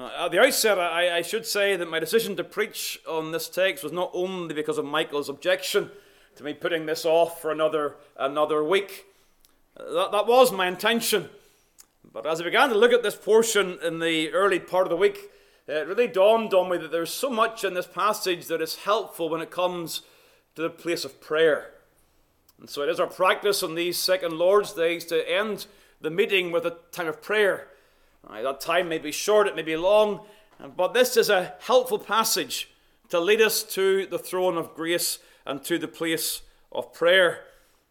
Uh, 0.00 0.24
at 0.24 0.30
the 0.30 0.40
outset, 0.40 0.78
I, 0.78 1.18
I, 1.18 1.20
should 1.20 1.44
say 1.44 1.76
that 1.76 1.90
my 1.90 1.98
decision 1.98 2.34
to 2.36 2.44
preach 2.44 2.98
on 3.06 3.32
this 3.32 3.50
text 3.50 3.84
was 3.84 3.92
not 3.92 4.10
only 4.14 4.54
because 4.54 4.78
of 4.78 4.86
Michael's 4.86 5.28
objection 5.28 5.90
to 6.36 6.42
me 6.42 6.54
putting 6.54 6.86
this 6.86 7.04
off 7.04 7.42
for 7.42 7.52
another, 7.52 7.96
another 8.18 8.64
week. 8.64 9.04
Uh, 9.76 9.92
that, 9.92 10.12
that 10.12 10.26
was 10.26 10.52
my 10.52 10.68
intention. 10.68 11.28
But 12.14 12.26
as 12.26 12.40
I 12.40 12.44
began 12.44 12.70
to 12.70 12.78
look 12.78 12.94
at 12.94 13.02
this 13.02 13.14
portion 13.14 13.78
in 13.82 13.98
the 13.98 14.32
early 14.32 14.58
part 14.58 14.86
of 14.86 14.90
the 14.90 14.96
week, 14.96 15.18
it 15.68 15.86
really 15.86 16.08
dawned 16.08 16.54
on 16.54 16.70
me 16.70 16.78
that 16.78 16.92
there's 16.92 17.12
so 17.12 17.28
much 17.28 17.62
in 17.62 17.74
this 17.74 17.86
passage 17.86 18.46
that 18.46 18.62
is 18.62 18.76
helpful 18.76 19.28
when 19.28 19.42
it 19.42 19.50
comes 19.50 20.00
to 20.54 20.62
the 20.62 20.70
place 20.70 21.04
of 21.04 21.20
prayer. 21.20 21.74
And 22.58 22.70
so 22.70 22.80
it 22.80 22.88
is 22.88 23.00
our 23.00 23.06
practice 23.06 23.62
on 23.62 23.74
these 23.74 23.98
second 23.98 24.38
Lord's 24.38 24.72
days 24.72 25.04
to 25.06 25.30
end 25.30 25.66
the 26.00 26.08
meeting 26.08 26.52
with 26.52 26.64
a 26.64 26.78
time 26.90 27.08
of 27.08 27.20
prayer. 27.20 27.66
Right, 28.28 28.42
that 28.42 28.60
time 28.60 28.88
may 28.88 28.98
be 28.98 29.12
short, 29.12 29.46
it 29.46 29.56
may 29.56 29.62
be 29.62 29.76
long, 29.76 30.20
but 30.76 30.92
this 30.92 31.16
is 31.16 31.30
a 31.30 31.54
helpful 31.60 31.98
passage 31.98 32.70
to 33.08 33.18
lead 33.18 33.40
us 33.40 33.62
to 33.62 34.06
the 34.06 34.18
throne 34.18 34.56
of 34.56 34.74
grace 34.74 35.18
and 35.46 35.64
to 35.64 35.78
the 35.78 35.88
place 35.88 36.42
of 36.70 36.92
prayer. 36.92 37.44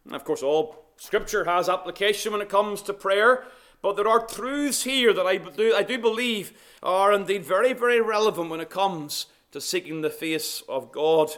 And 0.06 0.16
of 0.16 0.24
course, 0.24 0.44
all 0.44 0.86
Scripture 0.98 1.46
has 1.46 1.68
application 1.68 2.32
when 2.32 2.42
it 2.42 2.50
comes 2.50 2.82
to 2.84 2.94
prayer, 2.94 3.46
but 3.82 3.96
there 3.96 4.08
are 4.08 4.26
truths 4.26 4.84
here 4.84 5.14
that 5.14 5.26
I 5.26 5.38
do, 5.38 5.74
I 5.74 5.84
do 5.84 5.98
believe 5.98 6.54
are 6.84 7.14
indeed 7.14 7.46
very, 7.46 7.74
very 7.74 8.02
relevant 8.02 8.50
when 8.50 8.60
it 8.60 8.70
comes 8.70 9.28
to 9.52 9.60
seeking 9.60 10.02
the 10.02 10.10
face 10.10 10.62
of 10.70 10.92
God. 10.92 11.32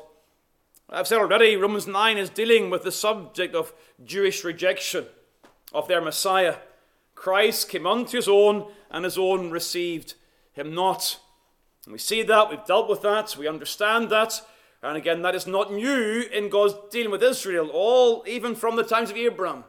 I've 0.89 1.07
said 1.07 1.19
already, 1.19 1.55
Romans 1.55 1.87
9 1.87 2.17
is 2.17 2.29
dealing 2.29 2.69
with 2.69 2.83
the 2.83 2.91
subject 2.91 3.55
of 3.55 3.73
Jewish 4.03 4.43
rejection 4.43 5.05
of 5.71 5.87
their 5.87 6.01
Messiah. 6.01 6.57
Christ 7.21 7.69
came 7.69 7.85
unto 7.85 8.17
his 8.17 8.27
own, 8.27 8.65
and 8.89 9.05
his 9.05 9.15
own 9.15 9.51
received 9.51 10.15
him 10.53 10.73
not. 10.73 11.19
And 11.85 11.93
we 11.93 11.99
see 11.99 12.23
that, 12.23 12.49
we've 12.49 12.65
dealt 12.65 12.89
with 12.89 13.03
that, 13.03 13.37
we 13.37 13.47
understand 13.47 14.09
that. 14.09 14.41
And 14.81 14.97
again, 14.97 15.21
that 15.21 15.35
is 15.35 15.45
not 15.45 15.71
new 15.71 16.23
in 16.33 16.49
God's 16.49 16.73
dealing 16.89 17.11
with 17.11 17.21
Israel, 17.21 17.69
all 17.71 18.23
even 18.25 18.55
from 18.55 18.75
the 18.75 18.83
times 18.83 19.11
of 19.11 19.17
Abraham. 19.17 19.65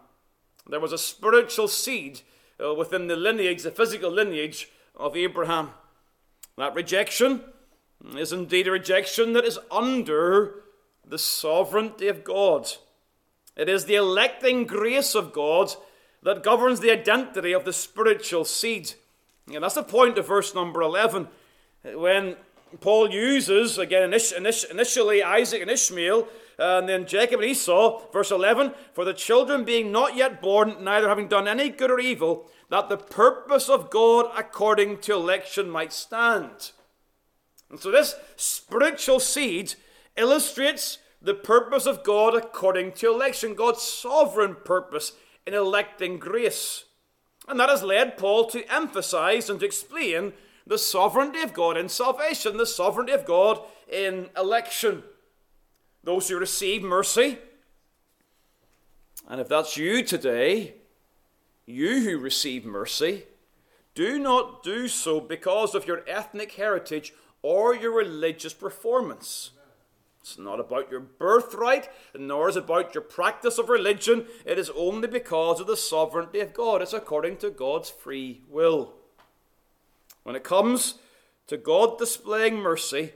There 0.67 0.81
was 0.81 0.95
a 0.95 0.99
spiritual 0.99 1.69
seed 1.69 2.23
uh, 2.59 2.73
within 2.73 3.09
the 3.09 3.17
lineage, 3.17 3.65
the 3.65 3.71
physical 3.71 4.11
lineage 4.11 4.71
of 4.97 5.15
Abraham. 5.15 5.73
That 6.57 6.75
rejection 6.75 7.43
is 8.17 8.33
indeed 8.33 8.67
a 8.67 8.71
rejection 8.71 9.35
that 9.35 9.45
is 9.45 9.59
under 9.71 10.63
the 11.07 11.19
sovereignty 11.19 12.09
of 12.09 12.25
God. 12.25 12.71
It 13.59 13.69
is 13.69 13.85
the 13.85 13.97
electing 13.97 14.65
grace 14.65 15.15
of 15.15 15.35
God 15.35 15.75
that 16.23 16.43
governs 16.43 16.81
the 16.81 16.91
identity 16.91 17.53
of 17.53 17.65
the 17.65 17.73
spiritual 17.73 18.45
seed. 18.45 18.93
And 19.53 19.65
that's 19.65 19.75
the 19.75 19.83
point 19.83 20.19
of 20.19 20.27
verse 20.27 20.55
number 20.55 20.81
11. 20.83 21.29
When 21.95 22.37
Paul 22.81 23.11
uses, 23.11 23.77
again, 23.77 24.05
initially 24.05 25.23
Isaac 25.23 25.63
and 25.63 25.71
Ishmael, 25.71 26.29
and 26.59 26.89
then 26.89 27.07
Jacob 27.07 27.41
and 27.41 27.51
Esau, 27.51 28.03
verse 28.13 28.31
11, 28.31 28.73
for 28.93 29.05
the 29.05 29.15
children 29.15 29.65
being 29.65 29.91
not 29.91 30.15
yet 30.15 30.41
born, 30.41 30.77
neither 30.85 31.09
having 31.09 31.27
done 31.27 31.49
any 31.49 31.71
good 31.71 31.91
or 31.91 31.99
evil, 31.99 32.47
that 32.71 32.89
the 32.89 32.97
purpose 32.97 33.69
of 33.69 33.91
God 33.91 34.31
according 34.37 34.99
to 34.99 35.15
election 35.15 35.69
might 35.69 35.93
stand. 35.93 36.71
And 37.69 37.81
so 37.81 37.91
this 37.91 38.15
spiritual 38.37 39.19
seed 39.19 39.75
illustrates 40.17 40.99
the 41.21 41.35
purpose 41.35 41.87
of 41.87 42.05
God 42.05 42.35
according 42.35 42.93
to 42.93 43.13
election, 43.13 43.55
God's 43.55 43.83
sovereign 43.83 44.57
purpose 44.65 45.13
in 45.47 45.55
electing 45.55 46.19
grace. 46.19 46.85
And 47.49 47.59
that 47.59 47.69
has 47.69 47.83
led 47.83 48.17
Paul 48.17 48.47
to 48.47 48.73
emphasize 48.73 49.51
and 49.51 49.61
to 49.61 49.67
explain 49.67 50.33
the 50.67 50.79
sovereignty 50.79 51.41
of 51.41 51.53
God 51.53 51.77
in 51.77 51.89
salvation, 51.89 52.57
the 52.57 52.67
sovereignty 52.67 53.13
of 53.13 53.25
God 53.25 53.61
in 53.91 54.31
election. 54.37 55.03
Those 56.05 56.29
who 56.29 56.39
receive 56.39 56.83
mercy, 56.83 57.39
and 59.29 59.41
if 59.41 59.49
that's 59.49 59.77
you 59.77 60.03
today, 60.03 60.75
you 61.67 62.01
who 62.01 62.19
receive 62.19 62.65
mercy, 62.65 63.25
do 63.95 64.19
not 64.19 64.63
do 64.63 64.89
so 64.89 65.21
because 65.21 65.75
of 65.75 65.87
your 65.87 66.03
ethnic 66.09 66.53
heritage 66.53 67.13
or 67.43 67.75
your 67.75 67.93
religious 67.93 68.55
performance. 68.55 69.51
It's 70.23 70.39
not 70.39 70.61
about 70.61 70.89
your 70.89 71.01
birthright, 71.01 71.89
nor 72.17 72.49
is 72.49 72.57
it 72.57 72.63
about 72.63 72.95
your 72.95 73.03
practice 73.03 73.59
of 73.59 73.69
religion. 73.69 74.27
It 74.47 74.57
is 74.57 74.71
only 74.77 75.09
because 75.09 75.59
of 75.59 75.67
the 75.67 75.77
sovereignty 75.77 76.39
of 76.39 76.55
God. 76.55 76.81
It's 76.81 76.93
according 76.93 77.39
to 77.39 77.51
God's 77.51 77.91
free 77.91 78.43
will. 78.49 78.95
When 80.23 80.37
it 80.37 80.45
comes 80.45 80.95
to 81.49 81.57
God 81.57 81.99
displaying 81.99 82.59
mercy, 82.59 83.15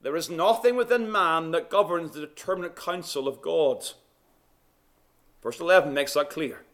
there 0.00 0.16
is 0.16 0.28
nothing 0.28 0.74
within 0.74 1.12
man 1.12 1.52
that 1.52 1.70
governs 1.70 2.10
the 2.10 2.20
determinate 2.20 2.74
counsel 2.74 3.28
of 3.28 3.40
God. 3.40 3.84
Verse 5.40 5.60
11 5.60 5.94
makes 5.94 6.14
that 6.14 6.30
clear. 6.30 6.64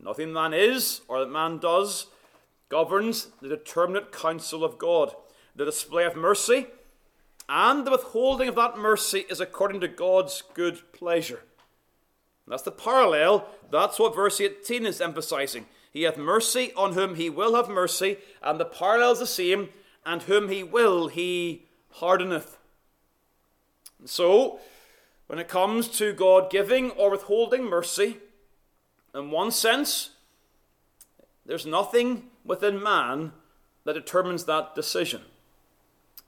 Nothing 0.00 0.32
man 0.32 0.54
is 0.54 1.02
or 1.06 1.20
that 1.20 1.30
man 1.30 1.58
does 1.58 2.06
governs 2.70 3.28
the 3.42 3.48
determinate 3.48 4.10
counsel 4.10 4.64
of 4.64 4.78
God. 4.78 5.14
The 5.54 5.66
display 5.66 6.06
of 6.06 6.16
mercy 6.16 6.68
and 7.54 7.86
the 7.86 7.90
withholding 7.90 8.48
of 8.48 8.54
that 8.54 8.78
mercy 8.78 9.26
is 9.28 9.38
according 9.38 9.78
to 9.82 9.86
God's 9.88 10.42
good 10.54 10.80
pleasure. 10.94 11.42
That's 12.48 12.62
the 12.62 12.70
parallel. 12.70 13.46
That's 13.70 13.98
what 13.98 14.14
verse 14.14 14.40
18 14.40 14.86
is 14.86 15.02
emphasizing. 15.02 15.66
He 15.92 16.04
hath 16.04 16.16
mercy 16.16 16.72
on 16.74 16.94
whom 16.94 17.16
he 17.16 17.28
will 17.28 17.54
have 17.54 17.68
mercy, 17.68 18.16
and 18.42 18.58
the 18.58 18.64
parallel 18.64 19.12
is 19.12 19.18
the 19.18 19.26
same, 19.26 19.68
and 20.06 20.22
whom 20.22 20.48
he 20.48 20.62
will 20.62 21.08
he 21.08 21.66
hardeneth. 21.96 22.56
So, 24.06 24.58
when 25.26 25.38
it 25.38 25.46
comes 25.46 25.88
to 25.98 26.14
God 26.14 26.50
giving 26.50 26.90
or 26.92 27.10
withholding 27.10 27.64
mercy, 27.64 28.16
in 29.14 29.30
one 29.30 29.50
sense, 29.50 30.12
there's 31.44 31.66
nothing 31.66 32.30
within 32.46 32.82
man 32.82 33.32
that 33.84 33.92
determines 33.92 34.46
that 34.46 34.74
decision. 34.74 35.20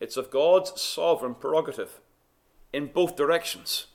It's 0.05 0.19
of 0.19 0.31
God's 0.31 0.79
sovereign 0.79 1.35
prerogative 1.35 2.03
in 2.75 2.89
both 2.89 3.17
directions. 3.17 3.87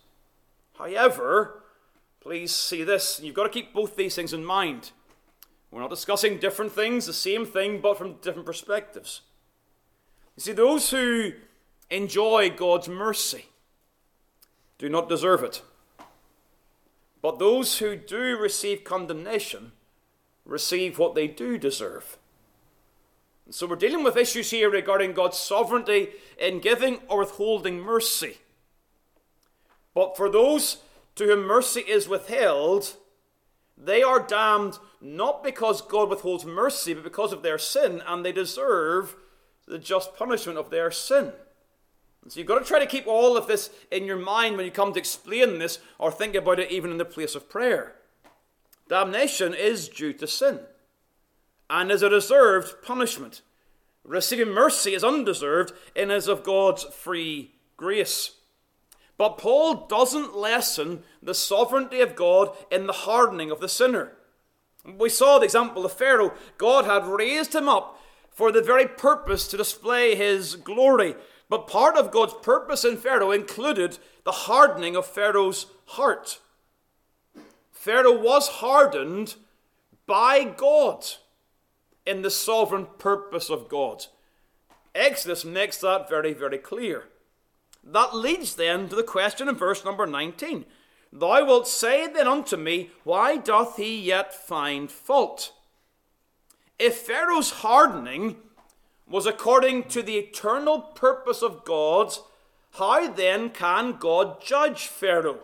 However, 0.80 1.62
please 2.20 2.52
see 2.52 2.84
this. 2.84 3.20
You've 3.22 3.36
got 3.36 3.44
to 3.44 3.50
keep 3.50 3.75
both 3.75 3.96
these 3.96 4.16
things 4.16 4.34
in 4.34 4.44
mind. 4.44 4.92
We're 5.70 5.81
not 5.81 5.92
discussing 5.92 6.40
different 6.40 6.72
things, 6.72 7.06
the 7.06 7.14
same 7.14 7.46
thing, 7.46 7.80
but 7.80 7.96
from 7.96 8.16
different 8.24 8.47
perspectives. 8.47 9.22
You 10.36 10.42
see, 10.42 10.52
those 10.52 10.90
who 10.90 11.34
enjoy 11.92 12.50
God's 12.50 12.90
mercy 12.90 13.46
do 14.80 14.90
not 14.90 15.09
deserve 15.09 15.44
it. 15.44 15.62
But 17.22 17.38
those 17.38 17.78
who 17.78 17.96
do 17.96 18.36
receive 18.36 18.84
condemnation 18.84 19.74
receive 20.44 20.97
what 20.97 21.14
they 21.14 21.28
do 21.28 21.59
deserve. 21.59 22.18
So 23.51 23.65
we're 23.65 23.77
dealing 23.77 24.03
with 24.03 24.15
issues 24.15 24.51
here 24.51 24.69
regarding 24.69 25.13
God's 25.13 25.37
sovereignty 25.37 26.09
in 26.37 26.59
giving 26.59 26.99
or 27.07 27.19
withholding 27.19 27.79
mercy. 27.79 28.37
But 29.95 30.15
for 30.15 30.29
those 30.29 30.77
to 31.15 31.25
whom 31.25 31.47
mercy 31.47 31.81
is 31.81 32.07
withheld, 32.07 32.95
they 33.75 34.03
are 34.03 34.19
damned 34.19 34.77
not 35.01 35.43
because 35.43 35.81
God 35.81 36.09
withholds 36.09 36.45
mercy, 36.45 36.93
but 36.93 37.03
because 37.03 37.33
of 37.33 37.41
their 37.41 37.57
sin, 37.57 38.03
and 38.05 38.23
they 38.23 38.31
deserve 38.31 39.15
the 39.67 39.79
just 39.79 40.16
punishment 40.16 40.59
of 40.59 40.69
their 40.69 40.91
sin. 40.91 41.31
So 42.27 42.39
you've 42.39 42.47
got 42.47 42.59
to 42.59 42.66
try 42.66 42.79
to 42.79 42.85
keep 42.85 43.07
all 43.07 43.35
of 43.35 43.47
this 43.47 43.71
in 43.91 44.05
your 44.05 44.17
mind 44.17 44.57
when 44.57 44.66
you 44.66 44.71
come 44.71 44.93
to 44.93 44.99
explain 44.99 45.57
this 45.57 45.79
or 45.97 46.11
think 46.11 46.35
about 46.35 46.59
it 46.59 46.69
even 46.69 46.91
in 46.91 46.97
the 46.97 47.05
place 47.05 47.33
of 47.33 47.49
prayer. 47.49 47.95
Damnation 48.87 49.55
is 49.55 49.89
due 49.89 50.13
to 50.13 50.27
sin 50.27 50.59
and 51.69 51.91
is 51.91 52.02
a 52.02 52.09
deserved 52.09 52.81
punishment. 52.81 53.41
Receiving 54.03 54.49
mercy 54.49 54.93
is 54.93 55.03
undeserved 55.03 55.72
and 55.96 56.11
is 56.11 56.28
of 56.28 56.43
God's 56.43 56.84
free 56.84 57.52
grace. 57.78 58.32
But 59.17 59.38
Paul 59.38 59.88
doesn't 59.88 60.35
lessen 60.35 61.03
the 61.22 61.34
sovereignty 61.34 61.99
of 62.02 62.16
God 62.16 62.55
in 62.72 62.88
the 62.88 62.93
hardening 62.93 63.52
of 63.52 63.59
the 63.59 63.70
sinner. 63.70 64.14
We 64.97 65.09
saw 65.09 65.38
the 65.38 65.46
example 65.46 65.85
of 65.85 65.91
Pharaoh. 65.91 66.34
God 66.58 66.85
had 66.85 67.05
raised 67.05 67.53
him 67.53 67.67
up 67.67 67.99
for 68.32 68.52
the 68.52 68.61
very 68.61 68.88
purpose 68.88 69.47
to 69.49 69.58
display 69.58 70.16
his 70.16 70.55
glory. 70.55 71.16
But 71.49 71.67
part 71.67 71.97
of 71.97 72.11
God's 72.11 72.34
purpose 72.41 72.85
in 72.85 72.96
Pharaoh 72.96 73.32
included 73.32 73.97
the 74.23 74.32
hardening 74.32 74.96
of 74.96 75.05
Pharaoh's 75.05 75.66
heart. 75.88 76.40
Pharaoh 77.72 78.17
was 78.17 78.47
hardened 78.47 79.35
by 80.05 80.43
God 80.46 81.05
in 82.05 82.22
the 82.22 82.31
sovereign 82.31 82.87
purpose 82.97 83.49
of 83.49 83.69
God. 83.69 84.05
Exodus 84.96 85.46
makes 85.46 85.78
that 85.78 86.09
very, 86.09 86.34
very 86.34 86.57
clear. 86.57 87.05
That 87.84 88.16
leads 88.16 88.55
then 88.55 88.90
to 88.90 88.96
the 88.96 89.03
question 89.03 89.47
in 89.47 89.55
verse 89.55 89.85
number 89.85 90.05
19 90.05 90.66
Thou 91.11 91.46
wilt 91.46 91.67
say 91.67 92.07
then 92.07 92.28
unto 92.28 92.55
me, 92.55 92.91
Why 93.03 93.37
doth 93.37 93.78
he 93.78 93.99
yet 93.99 94.34
find 94.34 94.91
fault? 94.91 95.53
If 96.78 96.97
Pharaoh's 96.97 97.49
hardening 97.49 98.37
was 99.07 99.25
according 99.25 99.85
to 99.85 100.03
the 100.03 100.17
eternal 100.17 100.79
purpose 100.79 101.41
of 101.41 101.66
God, 101.66 102.13
how 102.73 103.11
then 103.11 103.49
can 103.49 103.93
God 103.93 104.41
judge 104.41 104.85
Pharaoh? 104.85 105.40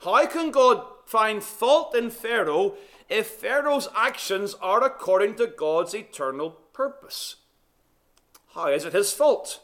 How 0.00 0.26
can 0.26 0.50
God 0.50 0.84
find 1.04 1.42
fault 1.42 1.96
in 1.96 2.10
Pharaoh 2.10 2.74
if 3.08 3.26
Pharaoh's 3.26 3.88
actions 3.94 4.54
are 4.60 4.82
according 4.82 5.36
to 5.36 5.46
God's 5.46 5.94
eternal 5.94 6.50
purpose? 6.72 7.36
How 8.54 8.68
is 8.68 8.84
it 8.84 8.92
his 8.92 9.12
fault? 9.12 9.60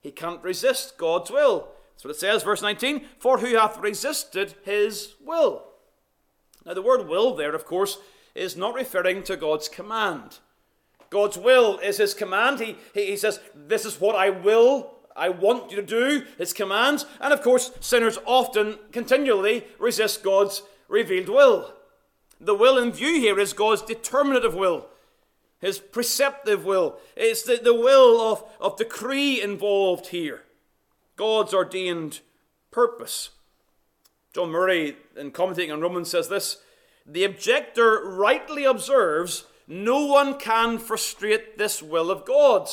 He 0.00 0.10
can't 0.10 0.42
resist 0.42 0.96
God's 0.96 1.30
will. 1.30 1.68
That's 1.92 2.04
what 2.04 2.10
it 2.12 2.20
says, 2.20 2.42
verse 2.42 2.62
19 2.62 3.06
For 3.18 3.38
who 3.38 3.56
hath 3.56 3.78
resisted 3.78 4.54
his 4.64 5.14
will? 5.24 5.64
Now, 6.64 6.74
the 6.74 6.82
word 6.82 7.08
will 7.08 7.34
there, 7.34 7.54
of 7.54 7.64
course, 7.64 7.98
is 8.34 8.56
not 8.56 8.74
referring 8.74 9.22
to 9.24 9.36
God's 9.36 9.68
command. 9.68 10.38
God's 11.10 11.38
will 11.38 11.78
is 11.78 11.98
his 11.98 12.14
command. 12.14 12.60
He, 12.60 12.76
he, 12.92 13.06
he 13.06 13.16
says, 13.16 13.40
This 13.54 13.84
is 13.84 14.00
what 14.00 14.16
I 14.16 14.30
will, 14.30 14.94
I 15.16 15.28
want 15.28 15.70
you 15.70 15.76
to 15.76 15.82
do, 15.82 16.24
his 16.38 16.52
commands. 16.52 17.06
And 17.20 17.32
of 17.32 17.42
course, 17.42 17.72
sinners 17.80 18.18
often 18.26 18.78
continually 18.92 19.64
resist 19.78 20.22
God's 20.22 20.62
revealed 20.88 21.28
will. 21.28 21.72
The 22.40 22.54
will 22.54 22.78
in 22.78 22.92
view 22.92 23.20
here 23.20 23.38
is 23.38 23.52
God's 23.52 23.82
determinative 23.82 24.54
will, 24.54 24.86
his 25.60 25.78
preceptive 25.78 26.64
will. 26.64 26.98
It's 27.16 27.42
the, 27.42 27.56
the 27.56 27.74
will 27.74 28.20
of, 28.20 28.44
of 28.60 28.76
decree 28.76 29.40
involved 29.40 30.08
here, 30.08 30.44
God's 31.16 31.54
ordained 31.54 32.20
purpose. 32.70 33.30
John 34.34 34.50
Murray, 34.50 34.96
in 35.16 35.30
commenting 35.30 35.72
on 35.72 35.80
Romans, 35.80 36.10
says 36.10 36.28
this 36.28 36.58
The 37.06 37.24
objector 37.24 38.02
rightly 38.04 38.64
observes 38.64 39.46
no 39.66 40.04
one 40.04 40.38
can 40.38 40.78
frustrate 40.78 41.56
this 41.56 41.82
will 41.82 42.10
of 42.10 42.26
God. 42.26 42.68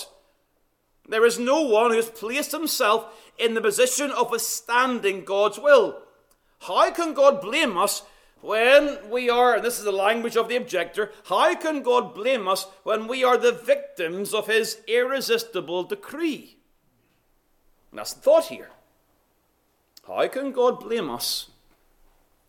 There 1.08 1.26
is 1.26 1.40
no 1.40 1.62
one 1.62 1.92
who 1.92 1.98
has 1.98 2.10
placed 2.10 2.52
himself 2.52 3.32
in 3.38 3.54
the 3.54 3.62
position 3.62 4.12
of 4.12 4.32
withstanding 4.32 5.26
God's 5.26 5.58
will. 5.58 6.02
How 6.62 6.92
can 6.92 7.14
God 7.14 7.42
blame 7.42 7.78
us 7.78 8.04
when 8.44 9.10
we 9.10 9.30
are, 9.30 9.56
and 9.56 9.64
this 9.64 9.80
is 9.80 9.86
the 9.86 9.92
language 9.94 10.36
of 10.36 10.50
the 10.50 10.58
objector, 10.58 11.14
how 11.30 11.56
can 11.56 11.82
God 11.82 12.14
blame 12.14 12.46
us 12.46 12.68
when 12.84 13.08
we 13.08 13.24
are 13.24 13.38
the 13.38 13.54
victims 13.54 14.34
of 14.34 14.48
his 14.48 14.82
irresistible 14.86 15.84
decree? 15.86 16.58
And 17.90 18.00
that's 18.00 18.14
the 18.14 18.20
thought 18.20 18.46
here. 18.48 18.70
How 20.06 20.28
can 20.28 20.52
God 20.52 20.82
blame 20.82 21.10
us 21.10 21.52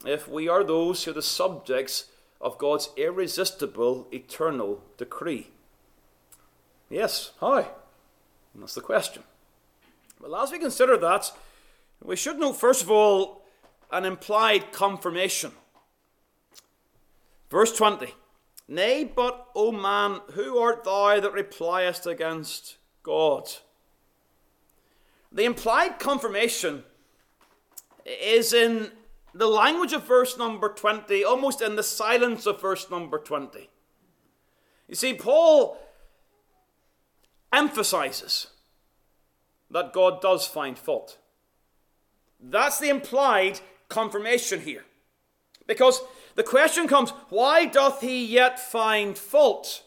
if 0.05 0.27
we 0.27 0.49
are 0.49 0.65
those 0.65 1.05
who 1.05 1.13
are 1.13 1.15
the 1.15 1.23
subjects 1.23 2.07
of 2.41 2.59
God's 2.59 2.89
irresistible 2.97 4.09
eternal 4.13 4.83
decree? 4.97 5.51
Yes, 6.91 7.31
how? 7.41 7.59
And 7.59 8.63
that's 8.63 8.75
the 8.75 8.81
question. 8.81 9.23
Well, 10.21 10.35
as 10.43 10.51
we 10.51 10.59
consider 10.59 10.97
that, 10.97 11.31
we 12.03 12.17
should 12.17 12.41
note, 12.41 12.57
first 12.57 12.83
of 12.83 12.91
all, 12.91 13.45
an 13.93 14.05
implied 14.05 14.73
confirmation. 14.73 15.53
Verse 17.55 17.71
20 17.77 18.13
Nay, 18.67 19.05
but, 19.05 19.47
O 19.55 19.71
man, 19.71 20.21
who 20.33 20.59
art 20.59 20.83
thou 20.83 21.21
that 21.21 21.33
repliest 21.33 22.05
against 22.05 22.79
God? 23.05 23.49
The 25.31 25.45
implied 25.45 26.01
confirmation 26.01 26.83
is 28.05 28.53
in 28.53 28.91
the 29.35 29.47
language 29.47 29.93
of 29.93 30.03
verse 30.03 30.37
number 30.37 30.69
20, 30.69 31.23
almost 31.23 31.63
in 31.63 31.77
the 31.77 31.85
silence 31.85 32.45
of 32.45 32.61
verse 32.61 32.91
number 32.91 33.19
20. 33.19 33.71
You 34.89 34.95
see, 34.97 35.15
Paul 35.15 35.79
emphasizes 37.53 38.49
that 39.71 39.93
God 39.93 40.21
does 40.21 40.45
find 40.45 40.77
fault. 40.77 41.19
That's 42.41 42.81
the 42.81 42.89
implied 42.89 43.61
confirmation 43.89 44.63
here. 44.63 44.85
Because 45.69 46.01
the 46.35 46.43
question 46.43 46.89
comes, 46.89 47.11
why 47.29 47.67
doth 47.67 48.01
he 48.01 48.25
yet 48.25 48.59
find 48.59 49.17
fault? 49.17 49.85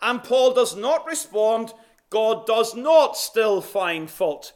And 0.00 0.22
Paul 0.22 0.52
does 0.52 0.74
not 0.74 1.06
respond, 1.06 1.72
God 2.10 2.46
does 2.46 2.74
not 2.74 3.16
still 3.16 3.60
find 3.60 4.10
fault. 4.10 4.52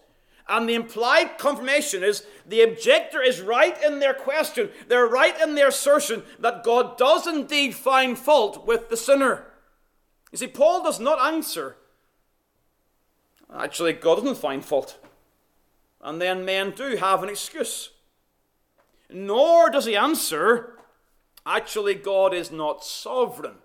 And 0.48 0.68
the 0.68 0.74
implied 0.74 1.38
confirmation 1.38 2.04
is 2.04 2.24
the 2.46 2.62
objector 2.62 3.20
is 3.20 3.40
right 3.40 3.80
in 3.82 3.98
their 3.98 4.14
question. 4.14 4.70
They're 4.86 5.06
right 5.06 5.40
in 5.40 5.54
their 5.54 5.68
assertion 5.68 6.22
that 6.38 6.62
God 6.62 6.96
does 6.96 7.26
indeed 7.26 7.74
find 7.74 8.16
fault 8.16 8.66
with 8.66 8.88
the 8.88 8.96
sinner. 8.96 9.44
You 10.30 10.38
see, 10.38 10.46
Paul 10.46 10.84
does 10.84 11.00
not 11.00 11.20
answer. 11.20 11.76
Actually, 13.52 13.94
God 13.94 14.16
doesn't 14.16 14.36
find 14.36 14.64
fault. 14.64 14.98
And 16.00 16.20
then 16.20 16.44
men 16.44 16.72
do 16.72 16.96
have 16.96 17.22
an 17.22 17.28
excuse. 17.28 17.90
Nor 19.08 19.70
does 19.70 19.86
he 19.86 19.96
answer, 19.96 20.78
actually, 21.44 21.94
God 21.94 22.34
is 22.34 22.50
not 22.50 22.84
sovereign. 22.84 23.56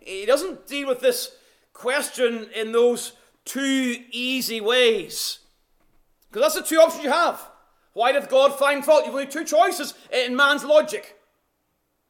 He 0.00 0.24
doesn't 0.24 0.66
deal 0.66 0.88
with 0.88 1.00
this 1.00 1.36
question 1.72 2.48
in 2.54 2.72
those 2.72 3.12
two 3.44 4.04
easy 4.10 4.60
ways. 4.60 5.40
Because 6.28 6.54
that's 6.54 6.68
the 6.68 6.74
two 6.76 6.80
options 6.80 7.04
you 7.04 7.10
have. 7.10 7.50
Why 7.92 8.12
did 8.12 8.28
God 8.28 8.58
find 8.58 8.84
fault? 8.84 9.04
You've 9.04 9.14
only 9.14 9.26
two 9.26 9.44
choices 9.44 9.94
in 10.12 10.36
man's 10.36 10.64
logic. 10.64 11.16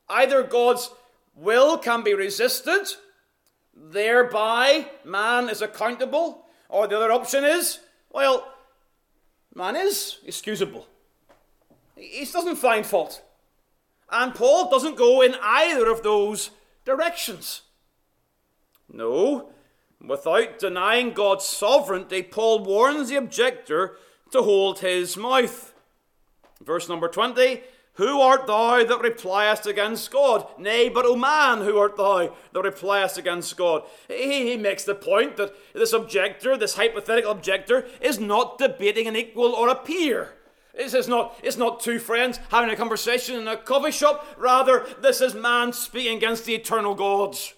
Either 0.09 0.43
God's 0.43 0.91
will 1.35 1.79
can 1.79 2.03
be 2.03 2.15
resisted, 2.15 2.87
thereby 3.75 4.91
man 5.05 5.49
is 5.49 5.63
accountable, 5.63 6.45
or 6.69 6.87
the 6.87 6.97
other 6.97 7.13
option 7.13 7.45
is, 7.45 7.81
well, 8.13 8.53
man 9.55 9.77
is 9.77 10.19
excusable. 10.27 10.87
He 11.97 12.25
doesn't 12.25 12.57
find 12.57 12.85
fault. 12.85 13.23
And 14.11 14.35
Paul 14.35 14.71
doesn't 14.71 14.97
go 14.97 15.21
in 15.21 15.35
either 15.41 15.91
of 15.91 16.03
those 16.03 16.51
directions. 16.85 17.63
No, 18.93 19.53
Without 20.07 20.59
denying 20.59 21.13
God's 21.13 21.45
sovereignty, 21.45 22.23
Paul 22.23 22.65
warns 22.65 23.11
the 23.11 23.17
objector 23.17 23.97
to 24.33 24.43
hold 24.43 24.79
his 24.79 25.17
mouth. 25.17 25.75
Verse 26.63 26.89
number 26.89 27.07
20 27.07 27.61
Who 27.95 28.21
art 28.21 28.47
thou 28.47 28.83
that 28.83 29.03
repliest 29.03 29.67
against 29.67 30.11
God? 30.11 30.47
Nay, 30.59 30.89
but 30.89 31.05
O 31.05 31.17
man, 31.17 31.59
who 31.59 31.79
art 31.79 31.99
thou 31.99 32.35
that 32.53 32.65
repliest 32.65 33.19
against 33.19 33.57
God? 33.59 33.83
He, 34.09 34.51
he 34.51 34.57
makes 34.57 34.85
the 34.85 34.95
point 34.95 35.37
that 35.37 35.55
this 35.75 35.93
objector, 35.93 36.57
this 36.57 36.77
hypothetical 36.77 37.33
objector, 37.33 37.87
is 38.01 38.19
not 38.19 38.57
debating 38.57 39.07
an 39.07 39.17
equal 39.17 39.53
or 39.53 39.69
a 39.69 39.75
peer. 39.75 40.33
This 40.75 40.95
is 40.95 41.09
not, 41.09 41.39
it's 41.43 41.57
not 41.57 41.81
two 41.81 41.99
friends 41.99 42.39
having 42.51 42.71
a 42.71 42.77
conversation 42.77 43.37
in 43.37 43.49
a 43.49 43.57
coffee 43.57 43.91
shop. 43.91 44.27
Rather, 44.39 44.87
this 45.01 45.21
is 45.21 45.35
man 45.35 45.73
speaking 45.73 46.17
against 46.17 46.45
the 46.45 46.55
eternal 46.55 46.95
gods. 46.95 47.55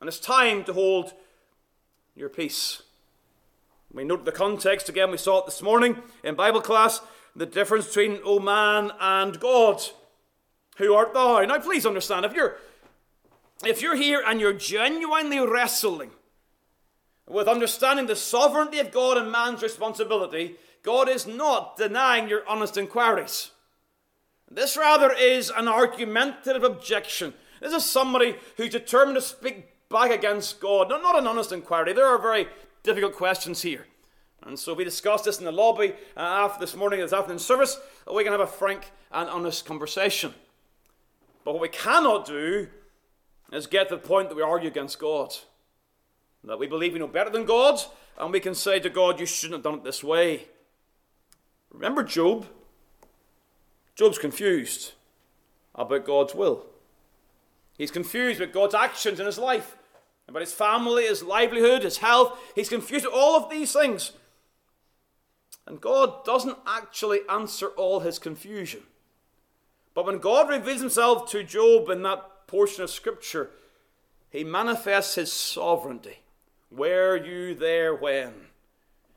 And 0.00 0.08
it's 0.08 0.18
time 0.18 0.64
to 0.64 0.72
hold 0.72 1.12
your 2.16 2.28
peace. 2.28 2.82
We 3.92 4.04
note 4.04 4.24
the 4.24 4.32
context 4.32 4.88
again, 4.88 5.10
we 5.10 5.16
saw 5.16 5.40
it 5.40 5.46
this 5.46 5.62
morning 5.62 6.02
in 6.22 6.34
Bible 6.34 6.60
class 6.60 7.00
the 7.34 7.46
difference 7.46 7.86
between, 7.86 8.20
O 8.24 8.38
man, 8.38 8.92
and 9.00 9.38
God. 9.38 9.82
Who 10.78 10.94
art 10.94 11.12
thou? 11.14 11.40
Now, 11.44 11.58
please 11.58 11.86
understand, 11.86 12.24
if 12.24 12.32
you're, 12.32 12.56
if 13.64 13.82
you're 13.82 13.96
here 13.96 14.22
and 14.26 14.40
you're 14.40 14.52
genuinely 14.52 15.38
wrestling 15.38 16.10
with 17.28 17.46
understanding 17.46 18.06
the 18.06 18.16
sovereignty 18.16 18.78
of 18.78 18.90
God 18.90 19.16
and 19.16 19.30
man's 19.30 19.62
responsibility, 19.62 20.56
God 20.82 21.08
is 21.08 21.26
not 21.26 21.76
denying 21.76 22.28
your 22.28 22.48
honest 22.48 22.76
inquiries. 22.76 23.50
This 24.50 24.76
rather 24.76 25.12
is 25.12 25.50
an 25.54 25.68
argumentative 25.68 26.64
objection. 26.64 27.34
This 27.60 27.72
is 27.72 27.84
somebody 27.84 28.36
who's 28.56 28.70
determined 28.70 29.16
to 29.16 29.22
speak 29.22 29.66
back 29.88 30.10
against 30.10 30.60
God. 30.60 30.88
Not, 30.88 31.02
not 31.02 31.18
an 31.18 31.26
honest 31.26 31.52
inquiry. 31.52 31.92
There 31.92 32.06
are 32.06 32.20
very 32.20 32.48
difficult 32.82 33.14
questions 33.14 33.62
here. 33.62 33.86
And 34.42 34.58
so 34.58 34.72
we 34.72 34.84
discussed 34.84 35.26
this 35.26 35.38
in 35.38 35.44
the 35.44 35.52
lobby 35.52 35.92
uh, 36.16 36.20
after 36.20 36.60
this 36.60 36.74
morning, 36.74 37.00
this 37.00 37.12
afternoon 37.12 37.38
service. 37.38 37.78
We 38.12 38.24
can 38.24 38.32
have 38.32 38.40
a 38.40 38.46
frank 38.46 38.90
and 39.12 39.28
honest 39.28 39.66
conversation. 39.66 40.34
But 41.44 41.52
what 41.52 41.62
we 41.62 41.68
cannot 41.68 42.26
do 42.26 42.68
is 43.52 43.66
get 43.66 43.88
to 43.90 43.96
the 43.96 44.00
point 44.00 44.28
that 44.30 44.34
we 44.36 44.42
argue 44.42 44.68
against 44.68 44.98
God. 44.98 45.34
That 46.44 46.58
we 46.58 46.66
believe 46.66 46.94
we 46.94 46.98
know 46.98 47.06
better 47.06 47.28
than 47.28 47.44
God, 47.44 47.80
and 48.18 48.32
we 48.32 48.40
can 48.40 48.54
say 48.54 48.80
to 48.80 48.88
God, 48.88 49.20
You 49.20 49.26
shouldn't 49.26 49.56
have 49.56 49.62
done 49.62 49.80
it 49.80 49.84
this 49.84 50.02
way. 50.02 50.46
Remember 51.72 52.02
Job? 52.02 52.46
Job's 53.94 54.18
confused 54.18 54.92
about 55.74 56.04
God's 56.04 56.34
will. 56.34 56.66
He's 57.76 57.90
confused 57.90 58.40
with 58.40 58.52
God's 58.52 58.74
actions 58.74 59.20
in 59.20 59.26
his 59.26 59.38
life 59.38 59.76
about 60.28 60.42
his 60.42 60.52
family, 60.52 61.04
his 61.06 61.22
livelihood, 61.22 61.82
his 61.82 61.98
health. 61.98 62.38
He's 62.54 62.68
confused 62.68 63.04
with 63.04 63.14
all 63.14 63.36
of 63.36 63.50
these 63.50 63.72
things. 63.72 64.12
And 65.66 65.80
God 65.80 66.24
doesn't 66.24 66.58
actually 66.66 67.20
answer 67.28 67.68
all 67.68 68.00
his 68.00 68.18
confusion. 68.18 68.82
But 69.94 70.06
when 70.06 70.18
God 70.18 70.48
reveals 70.48 70.80
himself 70.80 71.30
to 71.30 71.42
Job 71.42 71.88
in 71.90 72.02
that 72.02 72.46
portion 72.46 72.82
of 72.82 72.90
Scripture, 72.90 73.50
he 74.30 74.44
manifests 74.44 75.16
his 75.16 75.32
sovereignty. 75.32 76.20
Were 76.70 77.16
you 77.16 77.54
there 77.54 77.94
when? 77.94 78.49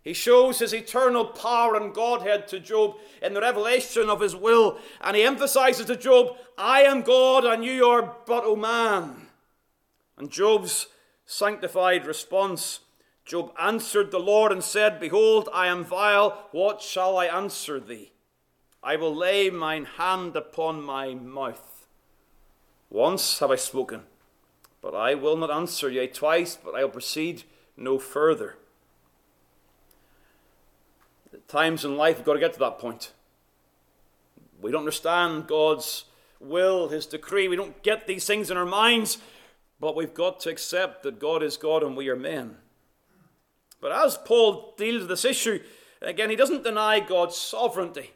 He 0.03 0.13
shows 0.13 0.59
his 0.59 0.73
eternal 0.73 1.25
power 1.25 1.75
and 1.75 1.93
Godhead 1.93 2.47
to 2.49 2.59
Job 2.59 2.95
in 3.21 3.33
the 3.33 3.41
revelation 3.41 4.09
of 4.09 4.19
his 4.19 4.35
will, 4.35 4.77
and 4.99 5.15
he 5.15 5.23
emphasizes 5.23 5.85
to 5.85 5.95
Job, 5.95 6.35
I 6.57 6.83
am 6.83 7.01
God 7.03 7.45
and 7.45 7.63
you 7.63 7.85
are 7.85 8.17
but 8.25 8.45
a 8.45 8.55
man. 8.55 9.27
And 10.17 10.29
Job's 10.29 10.87
sanctified 11.25 12.05
response 12.05 12.81
Job 13.25 13.53
answered 13.57 14.11
the 14.11 14.19
Lord 14.19 14.51
and 14.51 14.63
said, 14.63 14.99
Behold, 14.99 15.47
I 15.53 15.67
am 15.67 15.85
vile. 15.85 16.47
What 16.51 16.81
shall 16.81 17.17
I 17.17 17.27
answer 17.27 17.79
thee? 17.79 18.11
I 18.83 18.97
will 18.97 19.15
lay 19.15 19.49
mine 19.49 19.85
hand 19.85 20.35
upon 20.35 20.83
my 20.83 21.13
mouth. 21.13 21.87
Once 22.89 23.39
have 23.39 23.49
I 23.49 23.55
spoken, 23.55 24.01
but 24.81 24.93
I 24.93 25.15
will 25.15 25.37
not 25.37 25.49
answer, 25.49 25.89
yea, 25.89 26.07
twice, 26.07 26.57
but 26.61 26.75
I 26.75 26.83
will 26.83 26.91
proceed 26.91 27.43
no 27.77 27.97
further. 27.97 28.57
Times 31.47 31.85
in 31.85 31.97
life, 31.97 32.17
we've 32.17 32.25
got 32.25 32.33
to 32.33 32.39
get 32.39 32.53
to 32.53 32.59
that 32.59 32.79
point. 32.79 33.11
We 34.61 34.71
don't 34.71 34.81
understand 34.81 35.47
God's 35.47 36.05
will, 36.39 36.89
His 36.89 37.05
decree. 37.05 37.47
We 37.47 37.55
don't 37.55 37.81
get 37.83 38.07
these 38.07 38.25
things 38.25 38.49
in 38.49 38.57
our 38.57 38.65
minds, 38.65 39.17
but 39.79 39.95
we've 39.95 40.13
got 40.13 40.39
to 40.41 40.49
accept 40.49 41.03
that 41.03 41.19
God 41.19 41.43
is 41.43 41.57
God 41.57 41.83
and 41.83 41.97
we 41.97 42.09
are 42.09 42.15
men. 42.15 42.57
But 43.81 43.91
as 43.91 44.17
Paul 44.17 44.73
deals 44.77 45.01
with 45.01 45.09
this 45.09 45.25
issue, 45.25 45.59
again, 46.01 46.29
he 46.29 46.37
doesn't 46.37 46.63
deny 46.63 47.01
God's 47.01 47.35
sovereignty. 47.35 48.11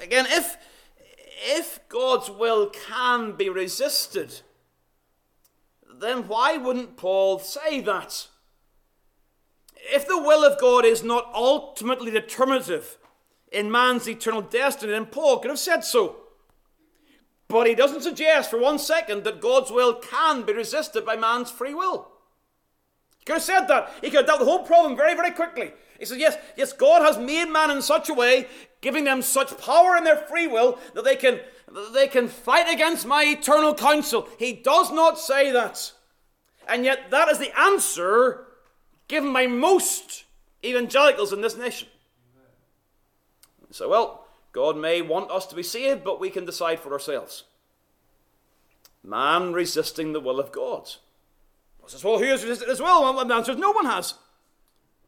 Again, 0.00 0.26
if, 0.28 0.56
if 1.44 1.78
God's 1.88 2.30
will 2.30 2.70
can 2.70 3.32
be 3.32 3.50
resisted, 3.50 4.40
then 5.94 6.26
why 6.26 6.56
wouldn't 6.56 6.96
Paul 6.96 7.38
say 7.38 7.80
that? 7.82 8.28
If 9.90 10.06
the 10.06 10.18
will 10.18 10.44
of 10.44 10.60
God 10.60 10.84
is 10.84 11.02
not 11.02 11.30
ultimately 11.34 12.10
determinative 12.10 12.98
in 13.50 13.70
man's 13.70 14.08
eternal 14.08 14.42
destiny, 14.42 14.92
then 14.92 15.06
Paul 15.06 15.38
could 15.38 15.50
have 15.50 15.58
said 15.58 15.84
so. 15.84 16.16
But 17.48 17.66
he 17.66 17.74
doesn't 17.74 18.02
suggest 18.02 18.48
for 18.48 18.58
one 18.58 18.78
second 18.78 19.24
that 19.24 19.40
God's 19.40 19.70
will 19.70 19.94
can 19.94 20.42
be 20.42 20.54
resisted 20.54 21.04
by 21.04 21.16
man's 21.16 21.50
free 21.50 21.74
will. 21.74 22.08
He 23.18 23.24
could 23.24 23.34
have 23.34 23.42
said 23.42 23.66
that. 23.66 23.92
He 24.00 24.08
could 24.08 24.20
have 24.20 24.26
dealt 24.26 24.40
with 24.40 24.48
the 24.48 24.52
whole 24.52 24.64
problem 24.64 24.96
very, 24.96 25.14
very 25.14 25.32
quickly. 25.32 25.72
He 25.98 26.06
says, 26.06 26.18
yes, 26.18 26.36
yes, 26.56 26.72
God 26.72 27.02
has 27.02 27.18
made 27.18 27.46
man 27.46 27.70
in 27.70 27.82
such 27.82 28.08
a 28.08 28.14
way, 28.14 28.48
giving 28.80 29.04
them 29.04 29.20
such 29.20 29.58
power 29.58 29.96
in 29.96 30.04
their 30.04 30.16
free 30.16 30.46
will, 30.46 30.78
that 30.94 31.04
they 31.04 31.14
can, 31.14 31.40
that 31.70 31.92
they 31.92 32.08
can 32.08 32.26
fight 32.26 32.72
against 32.72 33.06
my 33.06 33.22
eternal 33.22 33.74
counsel. 33.74 34.28
He 34.38 34.52
does 34.52 34.90
not 34.90 35.18
say 35.18 35.52
that. 35.52 35.92
And 36.66 36.84
yet, 36.84 37.10
that 37.10 37.28
is 37.28 37.38
the 37.38 37.56
answer 37.58 38.46
given 39.08 39.32
by 39.32 39.46
most 39.46 40.24
evangelicals 40.64 41.32
in 41.32 41.40
this 41.40 41.56
nation. 41.56 41.88
So, 43.70 43.88
well, 43.88 44.26
God 44.52 44.76
may 44.76 45.00
want 45.00 45.30
us 45.30 45.46
to 45.46 45.56
be 45.56 45.62
saved, 45.62 46.04
but 46.04 46.20
we 46.20 46.30
can 46.30 46.44
decide 46.44 46.78
for 46.78 46.92
ourselves. 46.92 47.44
Man 49.02 49.52
resisting 49.52 50.12
the 50.12 50.20
will 50.20 50.38
of 50.38 50.52
God. 50.52 50.90
Well, 51.78 51.88
says, 51.88 52.04
well, 52.04 52.18
who 52.18 52.26
has 52.26 52.42
resisted 52.42 52.68
his 52.68 52.80
will? 52.80 53.02
Well, 53.02 53.24
the 53.24 53.34
answer 53.34 53.52
is 53.52 53.58
no 53.58 53.72
one 53.72 53.86
has. 53.86 54.14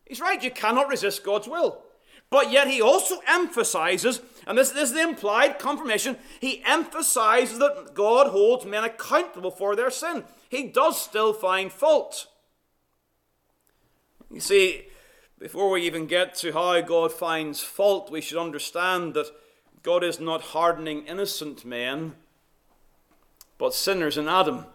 He's 0.06 0.20
right, 0.20 0.42
you 0.42 0.50
cannot 0.50 0.88
resist 0.88 1.24
God's 1.24 1.46
will. 1.46 1.82
But 2.30 2.50
yet 2.50 2.66
he 2.66 2.80
also 2.82 3.16
emphasizes, 3.28 4.20
and 4.46 4.58
this, 4.58 4.70
this 4.70 4.88
is 4.88 4.94
the 4.94 5.02
implied 5.02 5.58
confirmation, 5.58 6.16
he 6.40 6.62
emphasizes 6.64 7.58
that 7.58 7.92
God 7.94 8.28
holds 8.28 8.64
men 8.64 8.82
accountable 8.82 9.50
for 9.50 9.76
their 9.76 9.90
sin. 9.90 10.24
He 10.48 10.64
does 10.64 11.00
still 11.00 11.32
find 11.32 11.70
fault. 11.70 12.26
You 14.34 14.40
see, 14.40 14.86
before 15.38 15.70
we 15.70 15.82
even 15.82 16.06
get 16.06 16.34
to 16.38 16.52
how 16.52 16.80
God 16.80 17.12
finds 17.12 17.62
fault, 17.62 18.10
we 18.10 18.20
should 18.20 18.36
understand 18.36 19.14
that 19.14 19.30
God 19.84 20.02
is 20.02 20.18
not 20.18 20.40
hardening 20.40 21.06
innocent 21.06 21.64
men, 21.64 22.16
but 23.56 23.74
sinners 23.74 24.18
in 24.18 24.26
Adam. 24.26 24.66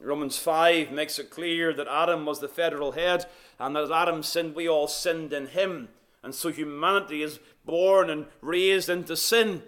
Romans 0.00 0.38
5 0.38 0.90
makes 0.92 1.18
it 1.18 1.28
clear 1.28 1.74
that 1.74 1.86
Adam 1.86 2.24
was 2.24 2.40
the 2.40 2.48
federal 2.48 2.92
head, 2.92 3.26
and 3.60 3.76
that 3.76 3.82
as 3.84 3.90
Adam 3.90 4.22
sinned, 4.22 4.54
we 4.54 4.66
all 4.66 4.88
sinned 4.88 5.34
in 5.34 5.48
him. 5.48 5.90
And 6.22 6.34
so 6.34 6.48
humanity 6.48 7.22
is 7.22 7.38
born 7.66 8.08
and 8.08 8.24
raised 8.40 8.88
into 8.88 9.14
sin. 9.14 9.62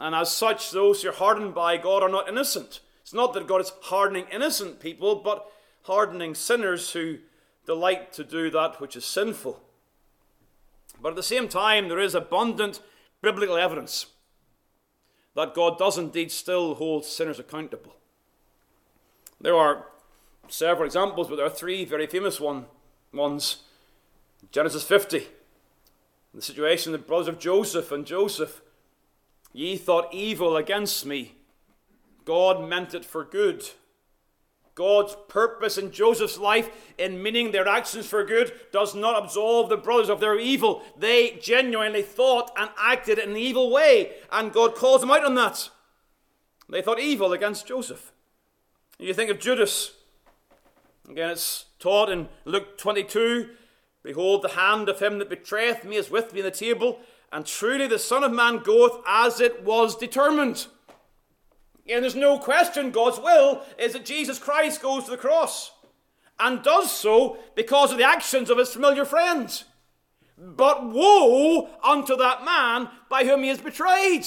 And 0.00 0.16
as 0.16 0.32
such, 0.32 0.72
those 0.72 1.02
who 1.02 1.10
are 1.10 1.12
hardened 1.12 1.54
by 1.54 1.76
God 1.76 2.02
are 2.02 2.08
not 2.08 2.28
innocent. 2.28 2.80
It's 3.02 3.14
not 3.14 3.34
that 3.34 3.46
God 3.46 3.60
is 3.60 3.72
hardening 3.82 4.26
innocent 4.32 4.80
people, 4.80 5.14
but 5.14 5.48
hardening 5.82 6.34
sinners 6.34 6.90
who 6.90 7.18
delight 7.70 8.12
to 8.12 8.24
do 8.24 8.50
that 8.50 8.80
which 8.80 8.96
is 8.96 9.04
sinful. 9.04 9.62
But 11.00 11.10
at 11.10 11.14
the 11.14 11.22
same 11.22 11.46
time, 11.46 11.88
there 11.88 12.00
is 12.00 12.16
abundant 12.16 12.80
biblical 13.22 13.56
evidence 13.56 14.06
that 15.36 15.54
God 15.54 15.78
does 15.78 15.96
indeed 15.96 16.32
still 16.32 16.74
hold 16.74 17.04
sinners 17.04 17.38
accountable. 17.38 17.94
There 19.40 19.54
are 19.54 19.86
several 20.48 20.84
examples, 20.84 21.28
but 21.28 21.36
there 21.36 21.46
are 21.46 21.60
three 21.60 21.84
very 21.84 22.08
famous 22.08 22.40
one, 22.40 22.64
ones. 23.14 23.58
Genesis 24.50 24.82
50, 24.82 25.28
the 26.34 26.42
situation 26.42 26.92
of 26.92 27.00
the 27.00 27.06
brothers 27.06 27.28
of 27.28 27.38
Joseph 27.38 27.92
and 27.92 28.04
Joseph. 28.04 28.62
Ye 29.52 29.76
thought 29.76 30.12
evil 30.12 30.56
against 30.56 31.06
me. 31.06 31.36
God 32.24 32.68
meant 32.68 32.94
it 32.94 33.04
for 33.04 33.22
good. 33.24 33.70
God's 34.80 35.14
purpose 35.28 35.76
in 35.76 35.90
Joseph's 35.90 36.38
life 36.38 36.70
in 36.96 37.22
meaning 37.22 37.52
their 37.52 37.68
actions 37.68 38.06
for 38.06 38.24
good 38.24 38.50
does 38.72 38.94
not 38.94 39.22
absolve 39.22 39.68
the 39.68 39.76
brothers 39.76 40.08
of 40.08 40.20
their 40.20 40.38
evil. 40.38 40.82
They 40.96 41.32
genuinely 41.32 42.00
thought 42.00 42.50
and 42.56 42.70
acted 42.78 43.18
in 43.18 43.32
an 43.32 43.36
evil 43.36 43.70
way, 43.70 44.12
and 44.32 44.54
God 44.54 44.74
calls 44.74 45.02
them 45.02 45.10
out 45.10 45.22
on 45.22 45.34
that. 45.34 45.68
They 46.70 46.80
thought 46.80 46.98
evil 46.98 47.34
against 47.34 47.66
Joseph. 47.66 48.10
You 48.98 49.12
think 49.12 49.30
of 49.30 49.38
Judas. 49.38 49.92
Again, 51.06 51.28
it's 51.28 51.66
taught 51.78 52.08
in 52.08 52.30
Luke 52.46 52.78
22 52.78 53.50
Behold, 54.02 54.40
the 54.40 54.48
hand 54.48 54.88
of 54.88 55.00
him 55.00 55.18
that 55.18 55.28
betrayeth 55.28 55.84
me 55.84 55.96
is 55.96 56.10
with 56.10 56.32
me 56.32 56.40
in 56.40 56.46
the 56.46 56.50
table, 56.50 57.00
and 57.30 57.44
truly 57.44 57.86
the 57.86 57.98
Son 57.98 58.24
of 58.24 58.32
Man 58.32 58.60
goeth 58.60 58.96
as 59.06 59.42
it 59.42 59.62
was 59.62 59.94
determined. 59.94 60.68
And 61.90 62.02
there's 62.02 62.14
no 62.14 62.38
question 62.38 62.90
God's 62.90 63.18
will 63.18 63.62
is 63.78 63.94
that 63.94 64.04
Jesus 64.04 64.38
Christ 64.38 64.82
goes 64.82 65.04
to 65.04 65.10
the 65.10 65.16
cross 65.16 65.72
and 66.38 66.62
does 66.62 66.90
so 66.90 67.38
because 67.54 67.92
of 67.92 67.98
the 67.98 68.04
actions 68.04 68.48
of 68.48 68.58
his 68.58 68.72
familiar 68.72 69.04
friends. 69.04 69.64
But 70.38 70.86
woe 70.86 71.68
unto 71.82 72.16
that 72.16 72.44
man 72.44 72.88
by 73.08 73.24
whom 73.24 73.42
he 73.42 73.50
is 73.50 73.60
betrayed. 73.60 74.26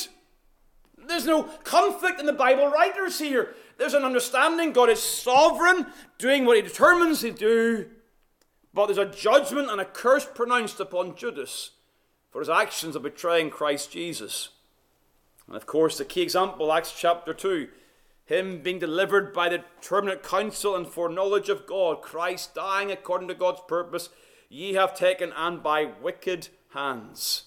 There's 1.08 1.26
no 1.26 1.44
conflict 1.64 2.20
in 2.20 2.26
the 2.26 2.34
Bible 2.34 2.68
writers 2.68 3.20
here. 3.20 3.56
There's 3.78 3.96
an 3.96 4.04
understanding 4.04 4.72
God 4.72 4.90
is 4.90 5.02
sovereign, 5.02 5.88
doing 6.18 6.46
what 6.46 6.56
he 6.56 6.62
determines 6.62 7.22
to 7.22 7.32
do, 7.32 7.90
but 8.74 8.86
there's 8.86 8.98
a 8.98 9.06
judgment 9.06 9.70
and 9.70 9.82
a 9.82 9.86
curse 9.86 10.26
pronounced 10.26 10.80
upon 10.80 11.16
Judas 11.16 11.72
for 12.32 12.40
his 12.40 12.50
actions 12.50 12.96
of 12.96 13.04
betraying 13.04 13.50
Christ 13.50 13.92
Jesus. 13.92 14.50
And 15.48 15.56
of 15.56 15.66
course, 15.66 15.98
the 15.98 16.06
key 16.06 16.22
example, 16.22 16.72
Acts 16.72 16.94
chapter 16.98 17.34
2, 17.34 17.68
him 18.26 18.62
being 18.62 18.80
delivered 18.80 19.34
by 19.34 19.50
the 19.50 19.64
determinate 19.82 20.24
counsel 20.24 20.76
and 20.76 20.88
foreknowledge 20.88 21.50
of 21.50 21.68
God, 21.68 22.02
Christ 22.02 22.56
dying 22.56 22.92
according 22.92 23.28
to 23.28 23.36
God's 23.36 23.62
purpose, 23.68 24.10
ye 24.50 24.74
have 24.74 24.96
taken, 24.96 25.34
and 25.36 25.62
by 25.62 25.86
wicked 26.02 26.50
hands. 26.74 27.46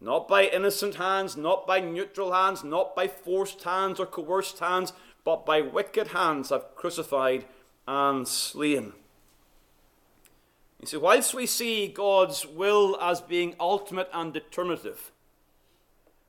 Not 0.00 0.28
by 0.28 0.44
innocent 0.44 0.96
hands, 0.96 1.36
not 1.36 1.66
by 1.66 1.80
neutral 1.80 2.32
hands, 2.32 2.62
not 2.62 2.94
by 2.94 3.08
forced 3.08 3.62
hands 3.62 3.98
or 3.98 4.06
coerced 4.06 4.58
hands, 4.58 4.92
but 5.24 5.46
by 5.46 5.62
wicked 5.62 6.08
hands 6.08 6.50
have 6.50 6.76
crucified 6.76 7.46
and 7.88 8.28
slain. 8.28 8.92
You 10.80 10.86
see, 10.86 10.96
whilst 10.98 11.32
we 11.32 11.46
see 11.46 11.88
God's 11.88 12.44
will 12.44 12.98
as 13.00 13.22
being 13.22 13.56
ultimate 13.58 14.10
and 14.12 14.34
determinative, 14.34 15.12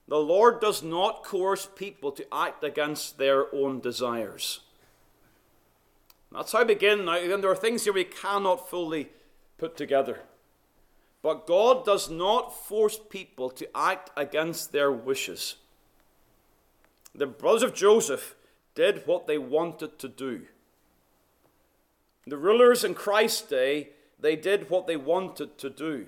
the 0.07 0.17
Lord 0.17 0.61
does 0.61 0.81
not 0.81 1.23
coerce 1.23 1.67
people 1.75 2.11
to 2.13 2.25
act 2.33 2.63
against 2.63 3.17
their 3.17 3.53
own 3.53 3.79
desires. 3.79 4.61
That's 6.31 6.51
how 6.51 6.59
I 6.59 6.63
begin. 6.63 7.05
Now, 7.05 7.17
again, 7.17 7.41
there 7.41 7.51
are 7.51 7.55
things 7.55 7.83
here 7.83 7.93
we 7.93 8.03
cannot 8.03 8.69
fully 8.69 9.09
put 9.57 9.75
together. 9.75 10.19
But 11.21 11.47
God 11.47 11.85
does 11.85 12.09
not 12.09 12.55
force 12.55 12.99
people 13.09 13.49
to 13.51 13.67
act 13.75 14.11
against 14.15 14.71
their 14.71 14.91
wishes. 14.91 15.55
The 17.13 17.27
brothers 17.27 17.63
of 17.63 17.73
Joseph 17.73 18.35
did 18.75 19.03
what 19.05 19.27
they 19.27 19.37
wanted 19.37 19.97
to 19.99 20.07
do. 20.07 20.43
The 22.27 22.37
rulers 22.37 22.83
in 22.83 22.93
Christ's 22.93 23.41
day, 23.41 23.89
they 24.19 24.35
did 24.35 24.69
what 24.69 24.85
they 24.85 24.97
wanted 24.97 25.57
to 25.57 25.69
do. 25.69 26.07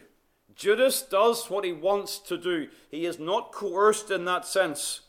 Judas 0.60 1.02
does 1.02 1.50
what 1.50 1.64
he 1.64 1.72
wants 1.72 2.20
to 2.20 2.38
do. 2.38 2.68
He 2.92 3.06
is 3.06 3.18
not 3.18 3.54
coerced 3.54 4.12
in 4.12 4.26
that 4.26 4.46
sense. 4.46 5.00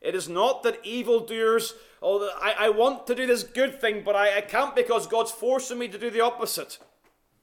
It 0.00 0.14
is 0.14 0.28
not 0.28 0.62
that 0.62 0.78
evildoers, 0.86 1.74
oh, 2.00 2.30
I, 2.40 2.66
I 2.66 2.68
want 2.68 3.04
to 3.08 3.14
do 3.16 3.26
this 3.26 3.42
good 3.42 3.80
thing, 3.80 4.02
but 4.04 4.14
I, 4.14 4.36
I 4.36 4.40
can't 4.42 4.76
because 4.76 5.08
God's 5.08 5.32
forcing 5.32 5.80
me 5.80 5.88
to 5.88 5.98
do 5.98 6.08
the 6.08 6.20
opposite. 6.20 6.78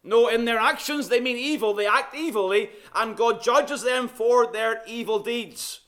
No, 0.05 0.29
in 0.29 0.45
their 0.45 0.57
actions 0.57 1.09
they 1.09 1.19
mean 1.19 1.35
evil, 1.35 1.73
they 1.73 1.85
act 1.85 2.15
evilly, 2.15 2.69
and 2.95 3.17
God 3.17 3.43
judges 3.43 3.83
them 3.83 4.07
for 4.07 4.49
their 4.49 4.81
evil 4.87 5.19
deeds. 5.19 5.81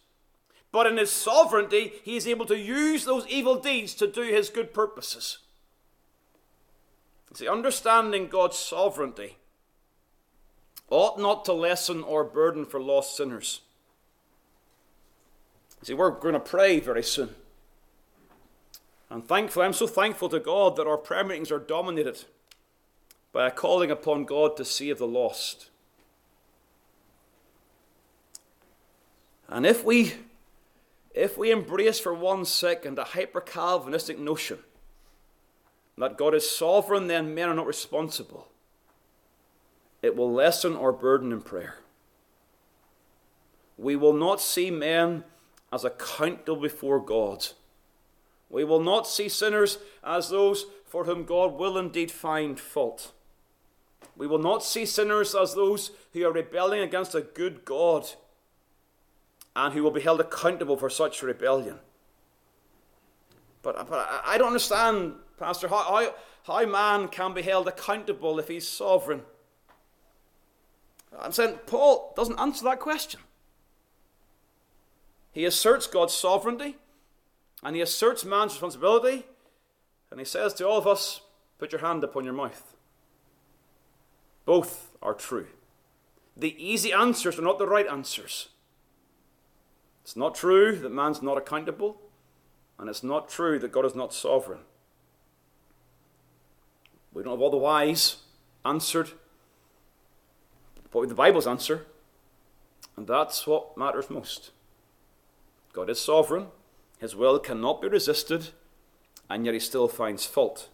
But 0.73 0.87
in 0.87 0.97
His 0.97 1.11
sovereignty, 1.11 1.93
He 2.03 2.17
is 2.17 2.27
able 2.27 2.45
to 2.47 2.57
use 2.57 3.05
those 3.05 3.25
evil 3.27 3.55
deeds 3.55 3.93
to 3.95 4.07
do 4.07 4.23
His 4.23 4.49
good 4.49 4.73
purposes. 4.73 5.37
See, 7.33 7.47
understanding 7.47 8.27
God's 8.27 8.57
sovereignty 8.57 9.37
ought 10.89 11.19
not 11.19 11.45
to 11.45 11.53
lessen 11.53 12.03
or 12.03 12.23
burden 12.23 12.65
for 12.65 12.79
lost 12.79 13.17
sinners. 13.17 13.61
See, 15.83 15.93
we're 15.93 16.11
going 16.11 16.33
to 16.33 16.39
pray 16.39 16.79
very 16.79 17.03
soon. 17.03 17.29
And 19.09 19.27
thankfully, 19.27 19.65
I'm 19.65 19.73
so 19.73 19.87
thankful 19.87 20.29
to 20.29 20.39
God 20.39 20.75
that 20.75 20.87
our 20.87 20.97
prayer 20.97 21.23
meetings 21.23 21.51
are 21.51 21.59
dominated 21.59 22.25
by 23.31 23.47
a 23.47 23.51
calling 23.51 23.91
upon 23.91 24.25
God 24.25 24.57
to 24.57 24.65
save 24.65 24.97
the 24.97 25.07
lost. 25.07 25.69
And 29.47 29.65
if 29.65 29.83
we 29.83 30.13
if 31.13 31.37
we 31.37 31.51
embrace 31.51 31.99
for 31.99 32.13
one 32.13 32.43
second 32.43 32.99
a 32.99 33.05
hyper 33.05 33.39
Calvinistic 33.39 34.19
notion 34.19 34.59
that 35.97 36.17
God 36.17 36.35
is 36.35 36.49
sovereign, 36.49 37.07
then 37.07 37.33
men 37.33 37.49
are 37.49 37.53
not 37.53 37.67
responsible, 37.67 38.49
it 40.05 40.15
will 40.15 40.31
lessen 40.31 40.77
our 40.77 40.91
burden 40.91 41.31
in 41.31 41.41
prayer. 41.41 41.79
We 43.75 43.95
will 43.95 44.13
not 44.13 44.39
see 44.39 44.69
men 44.69 45.23
as 45.73 45.83
accountable 45.83 46.61
before 46.61 46.99
God. 46.99 47.47
We 48.49 48.63
will 48.63 48.79
not 48.79 49.07
see 49.07 49.27
sinners 49.27 49.79
as 50.03 50.29
those 50.29 50.67
for 50.85 51.05
whom 51.05 51.25
God 51.25 51.55
will 51.55 51.77
indeed 51.77 52.11
find 52.11 52.59
fault. 52.59 53.13
We 54.15 54.27
will 54.27 54.39
not 54.39 54.63
see 54.63 54.85
sinners 54.85 55.33
as 55.33 55.55
those 55.55 55.89
who 56.13 56.23
are 56.25 56.31
rebelling 56.31 56.81
against 56.81 57.15
a 57.15 57.21
good 57.21 57.65
God 57.65 58.07
and 59.55 59.73
who 59.73 59.81
will 59.81 59.91
be 59.91 60.01
held 60.01 60.21
accountable 60.21 60.77
for 60.77 60.89
such 60.89 61.23
rebellion. 61.23 61.79
But, 63.63 63.89
but 63.89 64.21
I 64.23 64.37
don't 64.37 64.47
understand, 64.47 65.15
Pastor, 65.39 65.67
how, 65.67 65.83
how, 65.83 66.15
how 66.43 66.65
man 66.67 67.07
can 67.07 67.33
be 67.33 67.41
held 67.41 67.67
accountable 67.67 68.37
if 68.37 68.47
he's 68.47 68.67
sovereign. 68.67 69.23
I'm 71.19 71.31
saying 71.31 71.59
Paul 71.65 72.13
doesn't 72.15 72.39
answer 72.39 72.63
that 72.65 72.79
question. 72.79 73.21
He 75.31 75.45
asserts 75.45 75.87
God's 75.87 76.13
sovereignty 76.13 76.77
and 77.65 77.75
he 77.75 77.81
asserts 77.81 78.23
man's 78.23 78.53
responsibility, 78.53 79.25
and 80.11 80.19
he 80.19 80.25
says 80.25 80.53
to 80.53 80.67
all 80.67 80.77
of 80.77 80.87
us, 80.87 81.21
Put 81.57 81.71
your 81.71 81.81
hand 81.81 82.03
upon 82.03 82.25
your 82.25 82.33
mouth. 82.33 82.75
Both 84.45 84.91
are 85.01 85.13
true. 85.13 85.47
The 86.37 86.55
easy 86.63 86.93
answers 86.93 87.39
are 87.39 87.41
not 87.41 87.57
the 87.57 87.67
right 87.67 87.87
answers. 87.87 88.49
It's 90.03 90.15
not 90.15 90.35
true 90.35 90.77
that 90.77 90.91
man's 90.91 91.23
not 91.23 91.37
accountable, 91.37 91.99
and 92.77 92.87
it's 92.89 93.03
not 93.03 93.29
true 93.29 93.57
that 93.57 93.71
God 93.71 93.85
is 93.85 93.95
not 93.95 94.13
sovereign. 94.13 94.59
We 97.13 97.23
don't 97.23 97.33
have 97.33 97.41
all 97.41 97.49
the 97.49 97.57
whys 97.57 98.17
answered, 98.63 99.11
but 100.95 101.09
the 101.09 101.13
Bible's 101.15 101.45
answer, 101.45 101.85
and 102.95 103.05
that's 103.05 103.45
what 103.45 103.77
matters 103.77 104.09
most. 104.09 104.51
God 105.73 105.89
is 105.89 105.99
sovereign, 105.99 106.47
His 106.99 107.17
will 107.17 107.37
cannot 107.37 107.81
be 107.81 107.89
resisted, 107.89 108.51
and 109.29 109.45
yet 109.45 109.53
He 109.53 109.59
still 109.59 109.89
finds 109.89 110.25
fault. 110.25 110.69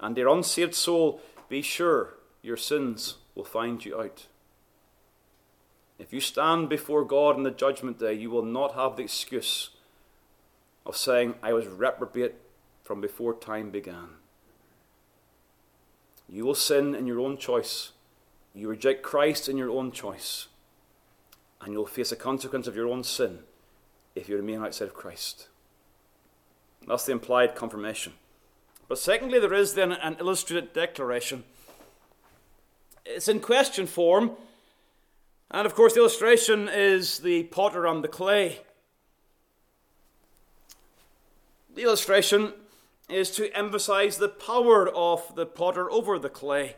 And 0.00 0.16
dear 0.16 0.26
unsaved 0.26 0.74
soul, 0.74 1.20
be 1.48 1.62
sure 1.62 2.14
your 2.42 2.56
sins 2.56 3.18
will 3.36 3.44
find 3.44 3.84
you 3.84 4.00
out. 4.00 4.26
If 5.96 6.12
you 6.12 6.20
stand 6.20 6.68
before 6.68 7.04
God 7.04 7.36
in 7.36 7.44
the 7.44 7.52
judgment 7.52 8.00
day, 8.00 8.14
you 8.14 8.30
will 8.30 8.44
not 8.44 8.74
have 8.74 8.96
the 8.96 9.04
excuse 9.04 9.70
of 10.84 10.96
saying, 10.96 11.36
I 11.40 11.52
was 11.52 11.68
reprobate 11.68 12.34
from 12.82 13.00
before 13.00 13.34
time 13.34 13.70
began. 13.70 14.08
You 16.28 16.44
will 16.44 16.56
sin 16.56 16.96
in 16.96 17.06
your 17.06 17.20
own 17.20 17.36
choice. 17.36 17.92
You 18.54 18.68
reject 18.68 19.02
Christ 19.02 19.48
in 19.48 19.56
your 19.56 19.70
own 19.70 19.90
choice. 19.90 20.48
And 21.60 21.72
you'll 21.72 21.86
face 21.86 22.10
the 22.10 22.16
consequence 22.16 22.66
of 22.66 22.76
your 22.76 22.88
own 22.88 23.02
sin 23.02 23.40
if 24.14 24.28
you 24.28 24.36
remain 24.36 24.62
outside 24.62 24.88
of 24.88 24.94
Christ. 24.94 25.48
That's 26.86 27.06
the 27.06 27.12
implied 27.12 27.54
confirmation. 27.54 28.12
But 28.86 28.98
secondly, 28.98 29.38
there 29.38 29.54
is 29.54 29.74
then 29.74 29.92
an 29.92 30.16
illustrated 30.20 30.72
declaration. 30.72 31.44
It's 33.06 33.28
in 33.28 33.40
question 33.40 33.86
form 33.86 34.36
and 35.54 35.66
of 35.66 35.74
course, 35.76 35.94
the 35.94 36.00
illustration 36.00 36.68
is 36.68 37.20
the 37.20 37.44
potter 37.44 37.86
and 37.86 38.02
the 38.02 38.08
clay. 38.08 38.58
The 41.72 41.82
illustration 41.82 42.54
is 43.08 43.30
to 43.36 43.56
emphasize 43.56 44.18
the 44.18 44.28
power 44.28 44.88
of 44.88 45.36
the 45.36 45.46
potter 45.46 45.88
over 45.92 46.18
the 46.18 46.28
clay. 46.28 46.74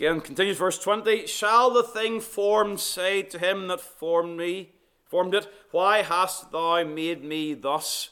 Again, 0.00 0.22
continues 0.22 0.56
verse 0.56 0.78
20 0.78 1.26
Shall 1.26 1.70
the 1.70 1.82
thing 1.82 2.20
formed 2.20 2.80
say 2.80 3.20
to 3.20 3.38
him 3.38 3.68
that 3.68 3.82
formed 3.82 4.38
me, 4.38 4.70
formed 5.04 5.34
it, 5.34 5.46
Why 5.72 6.00
hast 6.00 6.50
thou 6.52 6.82
made 6.84 7.22
me 7.22 7.52
thus? 7.52 8.08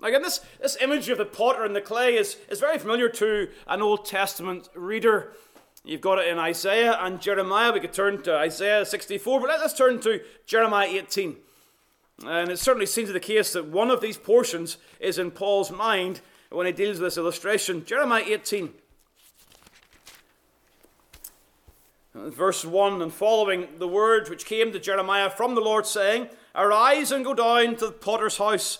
Now, 0.00 0.08
Again, 0.08 0.22
this, 0.22 0.40
this 0.58 0.78
imagery 0.80 1.12
of 1.12 1.18
the 1.18 1.26
potter 1.26 1.66
and 1.66 1.76
the 1.76 1.82
clay 1.82 2.16
is, 2.16 2.38
is 2.48 2.60
very 2.60 2.78
familiar 2.78 3.10
to 3.10 3.50
an 3.66 3.82
Old 3.82 4.06
Testament 4.06 4.70
reader. 4.74 5.34
You've 5.84 6.00
got 6.00 6.18
it 6.18 6.28
in 6.28 6.38
Isaiah 6.38 6.96
and 6.98 7.20
Jeremiah. 7.20 7.74
We 7.74 7.80
could 7.80 7.92
turn 7.92 8.22
to 8.22 8.34
Isaiah 8.34 8.86
64, 8.86 9.38
but 9.38 9.50
let's 9.50 9.74
turn 9.74 10.00
to 10.00 10.22
Jeremiah 10.46 10.88
18. 10.88 11.36
And 12.24 12.50
it 12.50 12.58
certainly 12.58 12.86
seems 12.86 13.10
to 13.10 13.12
the 13.12 13.20
case 13.20 13.52
that 13.52 13.66
one 13.66 13.90
of 13.90 14.00
these 14.00 14.16
portions 14.16 14.78
is 14.98 15.18
in 15.18 15.30
Paul's 15.30 15.70
mind 15.70 16.22
when 16.48 16.64
he 16.64 16.72
deals 16.72 17.00
with 17.00 17.08
this 17.08 17.18
illustration. 17.18 17.84
Jeremiah 17.84 18.24
18, 18.26 18.72
verse 22.14 22.64
1 22.64 23.00
and 23.00 23.12
following, 23.12 23.68
the 23.78 23.88
word 23.88 24.28
which 24.28 24.44
came 24.44 24.72
to 24.72 24.78
Jeremiah 24.78 25.30
from 25.30 25.54
the 25.54 25.60
Lord, 25.60 25.86
saying, 25.86 26.28
Arise 26.54 27.10
and 27.10 27.24
go 27.24 27.34
down 27.34 27.76
to 27.76 27.86
the 27.86 27.92
potter's 27.92 28.36
house, 28.36 28.78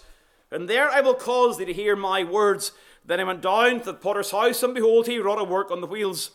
and 0.51 0.68
there 0.68 0.90
I 0.90 1.01
will 1.01 1.14
cause 1.14 1.57
thee 1.57 1.64
to 1.64 1.73
hear 1.73 1.97
my 1.97 2.25
words. 2.25 2.73
Then 3.05 3.18
he 3.18 3.25
went 3.25 3.40
down 3.40 3.81
to 3.81 3.87
the 3.87 3.95
potter's 3.95 4.31
house, 4.31 4.62
and 4.62 4.75
behold, 4.75 5.07
he 5.07 5.18
wrought 5.18 5.40
a 5.40 5.45
work 5.45 5.71
on 5.71 5.81
the 5.81 5.87
wheels. 5.87 6.33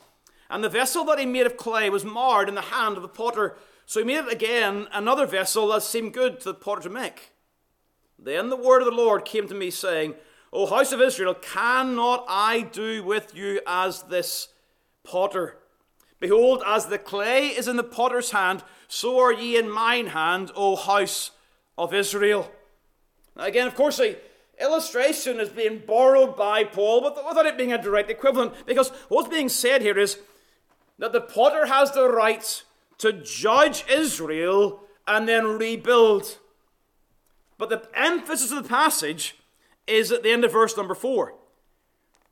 And 0.49 0.63
the 0.63 0.69
vessel 0.69 1.03
that 1.05 1.19
he 1.19 1.25
made 1.25 1.45
of 1.45 1.57
clay 1.57 1.89
was 1.89 2.03
marred 2.03 2.49
in 2.49 2.55
the 2.55 2.61
hand 2.61 2.95
of 2.95 3.03
the 3.03 3.09
potter. 3.09 3.57
So 3.85 3.99
he 3.99 4.05
made 4.05 4.25
it 4.25 4.31
again 4.31 4.87
another 4.91 5.25
vessel 5.25 5.67
that 5.67 5.83
seemed 5.83 6.13
good 6.13 6.39
to 6.39 6.45
the 6.45 6.53
potter 6.53 6.81
to 6.83 6.89
make. 6.89 7.31
Then 8.17 8.49
the 8.49 8.55
word 8.55 8.81
of 8.81 8.85
the 8.85 8.91
Lord 8.91 9.23
came 9.23 9.47
to 9.47 9.53
me, 9.53 9.69
saying, 9.69 10.15
O 10.51 10.65
house 10.65 10.91
of 10.91 11.01
Israel, 11.01 11.35
cannot 11.35 12.25
I 12.27 12.61
do 12.61 13.03
with 13.03 13.35
you 13.35 13.61
as 13.67 14.03
this 14.03 14.47
potter? 15.03 15.57
Behold, 16.19 16.63
as 16.65 16.87
the 16.87 16.97
clay 16.97 17.47
is 17.47 17.67
in 17.67 17.75
the 17.75 17.83
potter's 17.83 18.31
hand, 18.31 18.63
so 18.87 19.19
are 19.19 19.33
ye 19.33 19.57
in 19.57 19.69
mine 19.69 20.07
hand, 20.07 20.51
O 20.55 20.75
house 20.75 21.31
of 21.77 21.93
Israel. 21.93 22.51
Again, 23.35 23.67
of 23.67 23.75
course, 23.75 23.97
the 23.97 24.17
illustration 24.59 25.39
is 25.39 25.49
being 25.49 25.83
borrowed 25.85 26.35
by 26.35 26.63
Paul, 26.63 27.01
but 27.01 27.15
without 27.27 27.45
it 27.45 27.57
being 27.57 27.73
a 27.73 27.81
direct 27.81 28.09
equivalent, 28.09 28.65
because 28.65 28.89
what's 29.09 29.29
being 29.29 29.49
said 29.49 29.81
here 29.81 29.97
is 29.97 30.17
that 30.97 31.11
the 31.11 31.21
potter 31.21 31.67
has 31.67 31.91
the 31.91 32.09
right 32.09 32.63
to 32.97 33.13
judge 33.13 33.85
Israel 33.87 34.81
and 35.05 35.27
then 35.27 35.45
rebuild. 35.45 36.39
But 37.59 37.69
the 37.69 37.87
emphasis 37.93 38.51
of 38.51 38.63
the 38.63 38.69
passage 38.69 39.35
is 39.85 40.11
at 40.11 40.23
the 40.23 40.31
end 40.31 40.43
of 40.43 40.51
verse 40.51 40.75
number 40.75 40.95
four. 40.95 41.35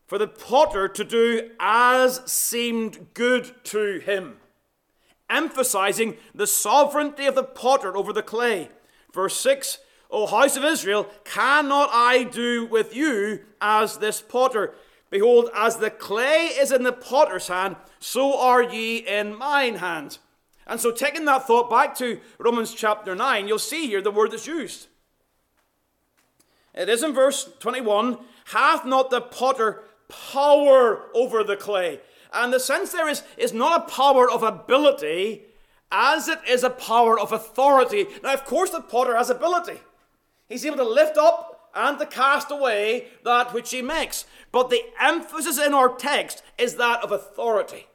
For 0.08 0.18
the 0.18 0.28
potter 0.28 0.88
to 0.88 1.04
do 1.04 1.52
as 1.60 2.22
seemed 2.26 3.13
good 3.13 3.63
to 3.65 4.00
him, 4.00 4.38
emphasizing 5.30 6.18
the 6.34 6.46
sovereignty 6.46 7.26
of 7.26 7.36
the 7.36 7.44
potter 7.44 7.98
over 7.98 8.13
the 8.13 8.22
clay. 8.22 8.70
Verse 9.12 9.36
6 9.38 9.80
O 10.12 10.28
house 10.28 10.56
of 10.56 10.63
Israel, 10.63 11.08
cannot 11.24 11.89
I 11.91 12.24
do 12.24 12.65
with 12.65 12.96
you 12.96 13.41
as 13.60 13.98
this 13.98 14.22
potter? 14.22 14.76
Behold, 15.10 15.50
as 15.56 15.78
the 15.78 15.89
clay 15.89 16.52
is 16.58 16.72
in 16.72 16.84
the 16.84 16.91
potter's 16.91 17.48
hand, 17.48 17.76
so 18.00 18.39
are 18.39 18.62
ye 18.62 18.98
in 18.98 19.36
mine 19.36 19.76
hand. 19.76 20.20
And 20.68 20.80
so, 20.80 20.91
taking 20.91 21.26
that 21.26 21.46
thought 21.48 21.70
back 21.70 21.96
to 21.98 22.20
Romans 22.39 22.74
chapter 22.74 23.15
9, 23.15 23.48
you'll 23.48 23.60
see 23.60 23.88
here 23.88 24.02
the 24.02 24.12
word 24.12 24.32
that's 24.32 24.48
used. 24.48 24.88
It 26.74 26.89
is 26.89 27.04
in 27.04 27.13
verse 27.13 27.50
21 27.60 28.18
Hath 28.46 28.86
not 28.86 29.10
the 29.10 29.22
potter 29.22 29.84
power 30.10 31.04
over 31.13 31.44
the 31.44 31.58
clay? 31.58 32.00
And 32.34 32.52
the 32.52 32.60
sense 32.60 32.91
there 32.91 33.08
is, 33.08 33.24
is 33.38 33.54
not 33.54 33.82
a 33.82 33.91
power 33.91 34.30
of 34.30 34.44
ability 34.44 35.44
as 35.91 36.28
it 36.28 36.39
is 36.48 36.63
a 36.63 36.70
power 36.70 37.20
of 37.20 37.32
authority. 37.32 38.08
Now, 38.24 38.34
of 38.34 38.46
course, 38.46 38.72
the 38.72 38.82
potter 38.82 39.15
has 39.15 39.30
ability. 39.30 39.80
He's 40.50 40.65
able 40.65 40.78
to 40.78 40.84
lift 40.84 41.18
up 41.18 41.70
and 41.74 42.00
to 42.00 42.06
cast 42.06 42.52
away 42.52 43.08
that 43.24 43.54
which 43.54 43.72
he 43.72 43.82
makes. 43.82 44.26
But 44.52 44.70
the 44.70 44.82
emphasis 45.00 45.58
in 45.58 45.74
our 45.74 45.94
text 45.96 46.44
is 46.58 46.76
that 46.76 47.04
of 47.04 47.12
authority, 47.12 47.88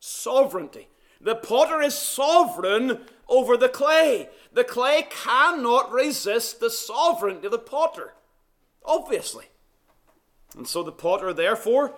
sovereignty. 0.00 0.88
The 1.20 1.36
potter 1.36 1.80
is 1.80 1.94
sovereign 1.94 3.00
over 3.28 3.56
the 3.56 3.68
clay. 3.68 4.28
The 4.52 4.64
clay 4.64 5.06
cannot 5.08 5.92
resist 5.92 6.58
the 6.60 6.70
sovereignty 6.70 7.46
of 7.46 7.52
the 7.52 7.58
potter, 7.58 8.14
obviously. 8.84 9.46
And 10.56 10.66
so 10.66 10.82
the 10.82 10.92
potter, 10.92 11.32
therefore, 11.32 11.94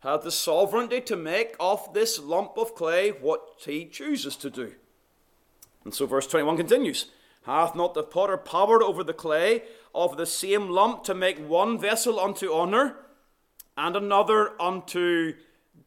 had 0.00 0.22
the 0.22 0.30
sovereignty 0.30 1.00
to 1.00 1.16
make 1.16 1.54
of 1.60 1.92
this 1.94 2.18
lump 2.18 2.56
of 2.56 2.74
clay 2.74 3.10
what 3.10 3.42
he 3.64 3.86
chooses 3.86 4.36
to 4.36 4.50
do. 4.50 4.72
And 5.84 5.94
so 5.94 6.06
verse 6.06 6.26
21 6.26 6.56
continues 6.56 7.06
Hath 7.46 7.74
not 7.74 7.94
the 7.94 8.02
potter 8.02 8.36
power 8.36 8.82
over 8.82 9.04
the 9.04 9.12
clay 9.12 9.62
of 9.94 10.16
the 10.16 10.26
same 10.26 10.68
lump 10.68 11.04
to 11.04 11.14
make 11.14 11.38
one 11.38 11.78
vessel 11.78 12.18
unto 12.18 12.52
honour 12.52 12.96
and 13.76 13.96
another 13.96 14.60
unto 14.60 15.34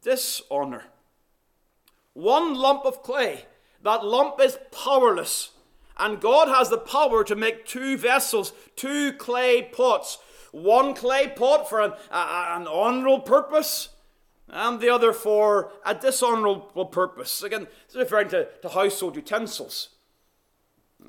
dishonour? 0.01 0.85
One 2.13 2.55
lump 2.55 2.85
of 2.85 3.03
clay, 3.03 3.45
that 3.83 4.05
lump 4.05 4.39
is 4.39 4.57
powerless. 4.71 5.51
And 5.97 6.19
God 6.19 6.49
has 6.49 6.69
the 6.69 6.77
power 6.77 7.23
to 7.23 7.35
make 7.35 7.65
two 7.65 7.97
vessels, 7.97 8.51
two 8.75 9.13
clay 9.13 9.61
pots. 9.61 10.17
One 10.55 10.93
clay 10.93 11.27
pot 11.27 11.67
for 11.67 11.81
an, 11.81 11.91
an 12.09 12.65
honourable 12.65 13.19
purpose, 13.19 13.89
and 14.47 14.79
the 14.79 14.89
other 14.89 15.11
for 15.11 15.73
a 15.85 15.93
dishonorable 15.93 16.85
purpose. 16.85 17.43
Again, 17.43 17.67
it's 17.83 17.95
referring 17.95 18.29
to, 18.29 18.47
to 18.61 18.69
household 18.69 19.17
utensils, 19.17 19.89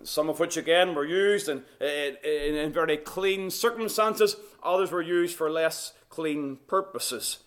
some 0.03 0.29
of 0.29 0.41
which, 0.41 0.57
again, 0.57 0.97
were 0.97 1.05
used 1.05 1.49
in, 1.49 1.63
in, 1.81 2.17
in 2.57 2.73
very 2.73 2.97
clean 2.97 3.49
circumstances, 3.51 4.35
others 4.65 4.91
were 4.91 5.01
used 5.01 5.37
for 5.37 5.49
less 5.49 5.93
clean 6.09 6.59
purposes. 6.67 7.39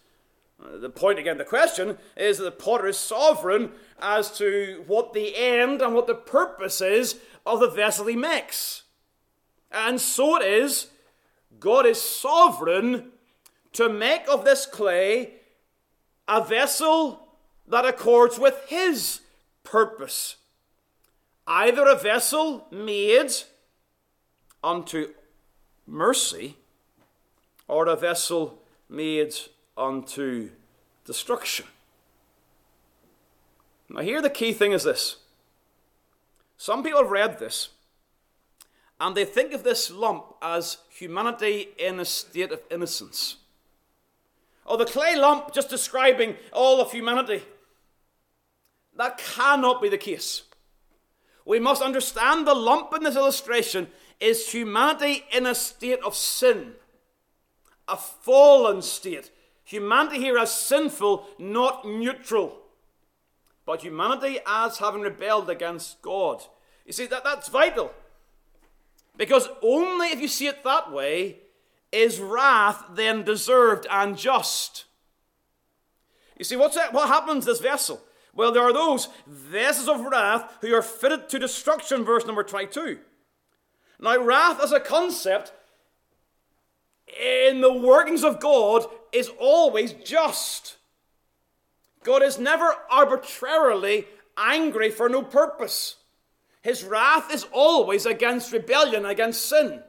Uh, 0.63 0.77
the 0.77 0.89
point, 0.89 1.19
again, 1.19 1.38
the 1.38 1.43
question 1.43 1.97
is 2.15 2.38
that 2.38 2.45
the 2.45 2.51
potter 2.51 2.88
is 2.88 2.97
sovereign 2.97 3.73
as 4.01 4.38
to 4.38 4.85
what 4.88 5.12
the 5.12 5.35
end 5.35 5.81
and 5.81 5.93
what 5.93 6.07
the 6.07 6.15
purpose 6.15 6.79
is 6.79 7.19
of 7.45 7.59
the 7.59 7.69
vessel 7.69 8.07
he 8.07 8.15
makes. 8.15 8.83
And 9.69 9.99
so 9.99 10.38
it 10.38 10.45
is, 10.45 10.88
God 11.59 11.85
is 11.85 12.01
sovereign 12.01 13.11
to 13.73 13.89
make 13.89 14.27
of 14.27 14.45
this 14.45 14.65
clay 14.65 15.33
a 16.27 16.43
vessel 16.43 17.27
that 17.67 17.85
accords 17.85 18.39
with 18.39 18.65
his 18.67 19.21
purpose. 19.63 20.37
Either 21.47 21.85
a 21.87 21.95
vessel 21.95 22.67
made 22.71 23.31
unto 24.63 25.13
mercy, 25.87 26.55
or 27.67 27.87
a 27.87 27.95
vessel 27.95 28.59
made 28.89 29.33
unto 29.77 30.49
destruction. 31.05 31.65
Now, 33.89 34.01
here 34.01 34.21
the 34.21 34.29
key 34.29 34.53
thing 34.53 34.71
is 34.71 34.83
this. 34.83 35.17
Some 36.57 36.83
people 36.83 37.01
have 37.01 37.11
read 37.11 37.39
this, 37.39 37.69
and 38.99 39.15
they 39.15 39.25
think 39.25 39.53
of 39.53 39.63
this 39.63 39.89
lump 39.89 40.25
as 40.41 40.77
humanity 40.89 41.69
in 41.77 41.99
a 41.99 42.05
state 42.05 42.51
of 42.51 42.62
innocence 42.69 43.38
or 44.69 44.77
the 44.77 44.85
clay 44.85 45.15
lump 45.15 45.51
just 45.51 45.69
describing 45.69 46.35
all 46.53 46.79
of 46.79 46.91
humanity. 46.91 47.43
That 48.95 49.17
cannot 49.17 49.81
be 49.81 49.89
the 49.89 49.97
case. 49.97 50.43
We 51.43 51.59
must 51.59 51.81
understand 51.81 52.45
the 52.45 52.53
lump 52.53 52.93
in 52.95 53.03
this 53.03 53.15
illustration 53.15 53.88
is 54.19 54.51
humanity 54.51 55.25
in 55.33 55.47
a 55.47 55.55
state 55.55 55.99
of 56.05 56.15
sin, 56.15 56.73
a 57.88 57.97
fallen 57.97 58.83
state. 58.83 59.31
Humanity 59.63 60.17
here 60.17 60.38
as 60.38 60.53
sinful, 60.53 61.25
not 61.39 61.85
neutral, 61.85 62.59
but 63.65 63.81
humanity 63.81 64.39
as 64.45 64.77
having 64.77 65.01
rebelled 65.01 65.49
against 65.49 66.01
God. 66.03 66.43
You 66.85 66.93
see, 66.93 67.07
that, 67.07 67.23
that's 67.23 67.49
vital. 67.49 67.91
Because 69.19 69.49
only 69.62 70.08
if 70.08 70.21
you 70.21 70.29
see 70.29 70.47
it 70.47 70.63
that 70.63 70.93
way 70.93 71.39
is 71.91 72.21
wrath 72.21 72.86
then 72.93 73.23
deserved 73.23 73.86
and 73.91 74.17
just? 74.17 74.86
You 76.38 76.45
see, 76.45 76.55
what's 76.55 76.75
that, 76.75 76.93
what 76.93 77.10
happens 77.10 77.45
this 77.45 77.60
vessel? 77.60 78.01
Well, 78.34 78.53
there 78.53 78.63
are 78.63 78.71
those 78.71 79.10
vessels 79.27 79.89
of 79.89 80.05
wrath 80.05 80.58
who 80.62 80.73
are 80.73 80.82
fitted 80.82 81.27
to 81.29 81.38
destruction, 81.39 82.05
verse 82.05 82.25
number 82.25 82.43
22. 82.43 82.99
Now, 83.99 84.23
wrath 84.23 84.63
as 84.63 84.71
a 84.71 84.79
concept 84.79 85.51
in 87.19 87.60
the 87.60 87.73
workings 87.73 88.23
of 88.23 88.39
God 88.39 88.86
is 89.12 89.29
always 89.38 89.91
just. 89.91 90.77
God 92.03 92.23
is 92.23 92.39
never 92.39 92.73
arbitrarily 92.89 94.08
angry 94.38 94.89
for 94.89 95.10
no 95.10 95.23
purpose. 95.23 95.97
His 96.61 96.83
wrath 96.83 97.33
is 97.33 97.45
always 97.51 98.05
against 98.05 98.51
rebellion, 98.51 99.05
against 99.05 99.47
sin. 99.47 99.81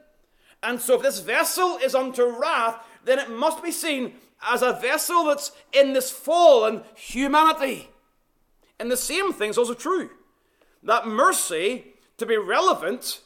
And 0.62 0.80
so 0.80 0.96
if 0.96 1.02
this 1.02 1.20
vessel 1.20 1.78
is 1.78 1.94
unto 1.94 2.24
wrath, 2.24 2.76
then 3.04 3.18
it 3.18 3.30
must 3.30 3.62
be 3.62 3.72
seen 3.72 4.14
as 4.42 4.62
a 4.62 4.72
vessel 4.72 5.24
that's 5.24 5.52
in 5.72 5.92
this 5.92 6.10
fallen 6.10 6.82
humanity. 6.94 7.88
And 8.78 8.90
the 8.90 8.96
same 8.96 9.32
thing 9.32 9.50
is 9.50 9.58
also 9.58 9.74
true. 9.74 10.10
That 10.82 11.06
mercy, 11.06 11.84
to 12.18 12.26
be 12.26 12.36
relevant, 12.36 13.20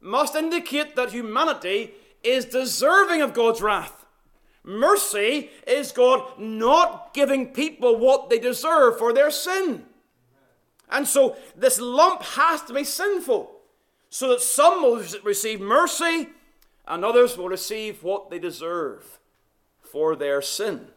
must 0.00 0.34
indicate 0.34 0.96
that 0.96 1.12
humanity 1.12 1.92
is 2.22 2.46
deserving 2.46 3.20
of 3.20 3.34
God's 3.34 3.60
wrath. 3.60 4.06
Mercy 4.62 5.50
is 5.66 5.92
God 5.92 6.38
not 6.38 7.12
giving 7.14 7.48
people 7.48 7.98
what 7.98 8.30
they 8.30 8.38
deserve 8.38 8.98
for 8.98 9.12
their 9.12 9.30
sin. 9.30 9.86
And 10.90 11.06
so 11.06 11.36
this 11.56 11.80
lump 11.80 12.22
has 12.22 12.62
to 12.62 12.74
be 12.74 12.84
sinful, 12.84 13.50
so 14.08 14.28
that 14.28 14.40
some 14.40 14.82
will 14.82 15.02
receive 15.22 15.60
mercy 15.60 16.28
and 16.86 17.04
others 17.04 17.36
will 17.36 17.48
receive 17.48 18.02
what 18.02 18.30
they 18.30 18.38
deserve 18.38 19.20
for 19.80 20.16
their 20.16 20.42
sin. 20.42 20.88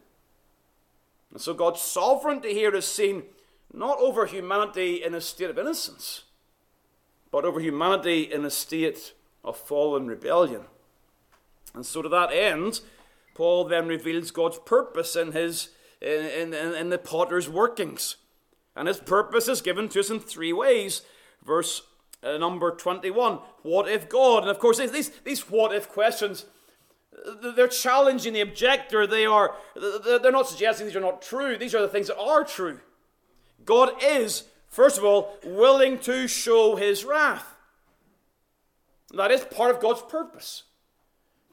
And 1.30 1.40
so 1.40 1.54
God's 1.54 1.80
sovereignty 1.80 2.54
here 2.54 2.74
is 2.74 2.84
seen 2.84 3.24
not 3.72 3.98
over 3.98 4.26
humanity 4.26 5.02
in 5.02 5.14
a 5.14 5.20
state 5.20 5.50
of 5.50 5.58
innocence, 5.58 6.24
but 7.30 7.44
over 7.44 7.60
humanity 7.60 8.22
in 8.22 8.44
a 8.44 8.50
state 8.50 9.14
of 9.44 9.56
fallen 9.56 10.06
rebellion. 10.06 10.62
And 11.74 11.84
so 11.84 12.02
to 12.02 12.08
that 12.08 12.32
end, 12.32 12.80
Paul 13.34 13.64
then 13.64 13.88
reveals 13.88 14.30
God's 14.30 14.58
purpose 14.64 15.16
in 15.16 15.32
his 15.32 15.70
in, 16.00 16.52
in, 16.52 16.74
in 16.74 16.90
the 16.90 16.98
potter's 16.98 17.48
workings. 17.48 18.16
And 18.76 18.88
his 18.88 18.98
purpose 18.98 19.48
is 19.48 19.60
given 19.60 19.88
to 19.90 20.00
us 20.00 20.10
in 20.10 20.20
three 20.20 20.52
ways. 20.52 21.02
Verse 21.44 21.82
uh, 22.22 22.38
number 22.38 22.70
21. 22.70 23.38
What 23.62 23.88
if 23.88 24.08
God? 24.08 24.42
And 24.42 24.50
of 24.50 24.58
course, 24.58 24.78
these, 24.78 25.10
these 25.24 25.50
what 25.50 25.74
if 25.74 25.88
questions, 25.88 26.46
they're 27.56 27.68
challenging 27.68 28.32
the 28.32 28.40
objector. 28.40 29.06
They 29.06 29.26
are, 29.26 29.54
they're 29.76 30.32
not 30.32 30.48
suggesting 30.48 30.86
these 30.86 30.96
are 30.96 31.00
not 31.00 31.22
true. 31.22 31.56
These 31.56 31.74
are 31.74 31.82
the 31.82 31.88
things 31.88 32.08
that 32.08 32.18
are 32.18 32.44
true. 32.44 32.80
God 33.64 33.92
is, 34.02 34.44
first 34.68 34.98
of 34.98 35.04
all, 35.04 35.38
willing 35.44 35.98
to 36.00 36.26
show 36.26 36.76
his 36.76 37.04
wrath. 37.04 37.54
That 39.12 39.30
is 39.30 39.42
part 39.42 39.74
of 39.74 39.80
God's 39.80 40.02
purpose. 40.02 40.64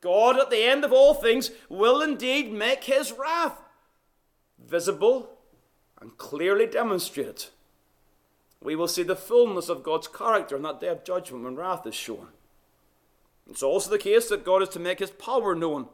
God, 0.01 0.39
at 0.39 0.49
the 0.49 0.63
end 0.63 0.84
of 0.84 0.91
all 0.91 1.13
things, 1.13 1.51
will 1.69 2.01
indeed 2.01 2.51
make 2.51 2.86
his 2.86 3.12
wrath 3.12 3.62
visible 4.60 5.29
and 6.02 6.18
clearly 6.18 6.66
demonstrate 6.66 7.28
it, 7.28 7.52
we 8.62 8.76
will 8.76 8.88
see 8.88 9.04
the 9.04 9.16
fullness 9.16 9.70
of 9.70 9.84
God's 9.84 10.08
character 10.08 10.56
on 10.56 10.64
that 10.64 10.80
day 10.80 10.88
of 10.88 11.04
judgment 11.06 11.44
when 11.44 11.56
wrath 11.56 11.86
is 11.88 11.96
shown. 11.96 12.28
It's 13.50 13.64
also 13.64 13.90
the 13.90 13.98
case 13.98 14.30
that 14.30 14.46
God 14.46 14.62
is 14.62 14.70
to 14.70 14.80
make 14.80 15.00
his 15.00 15.12
power 15.12 15.56
known. 15.56 15.88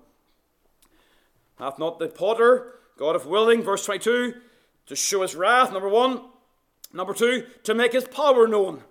Hath 1.59 1.79
not 1.79 1.99
the 1.99 2.07
potter, 2.07 2.75
God 2.97 3.15
of 3.15 3.25
willing, 3.25 3.61
verse 3.61 3.85
22, 3.85 4.35
to 4.87 4.95
show 4.95 5.21
his 5.21 5.35
wrath, 5.35 5.71
number 5.71 5.89
one. 5.89 6.21
Number 6.93 7.13
two, 7.13 7.45
to 7.63 7.73
make 7.73 7.93
his 7.93 8.07
power 8.07 8.47
known. 8.47 8.83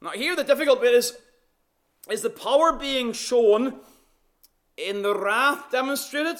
Now, 0.00 0.10
here 0.10 0.36
the 0.36 0.44
difficult 0.44 0.80
bit 0.80 0.94
is 0.94 1.16
is 2.10 2.20
the 2.20 2.30
power 2.30 2.72
being 2.72 3.12
shown 3.12 3.80
in 4.76 5.02
the 5.02 5.18
wrath 5.18 5.70
demonstrated, 5.70 6.36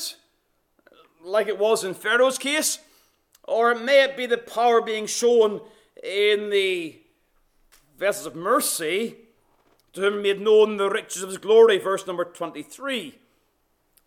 like 1.22 1.46
it 1.46 1.58
was 1.58 1.84
in 1.84 1.94
Pharaoh's 1.94 2.36
case, 2.36 2.80
or 3.44 3.74
may 3.74 4.02
it 4.04 4.16
be 4.16 4.26
the 4.26 4.38
power 4.38 4.80
being 4.80 5.06
shown 5.06 5.60
in 6.02 6.50
the 6.50 6.98
vessels 7.98 8.26
of 8.26 8.34
mercy, 8.34 9.16
to 9.92 10.00
whom 10.00 10.22
made 10.22 10.40
known 10.40 10.76
the 10.76 10.90
riches 10.90 11.22
of 11.22 11.28
his 11.28 11.38
glory, 11.38 11.78
verse 11.78 12.06
number 12.06 12.24
23. 12.24 13.18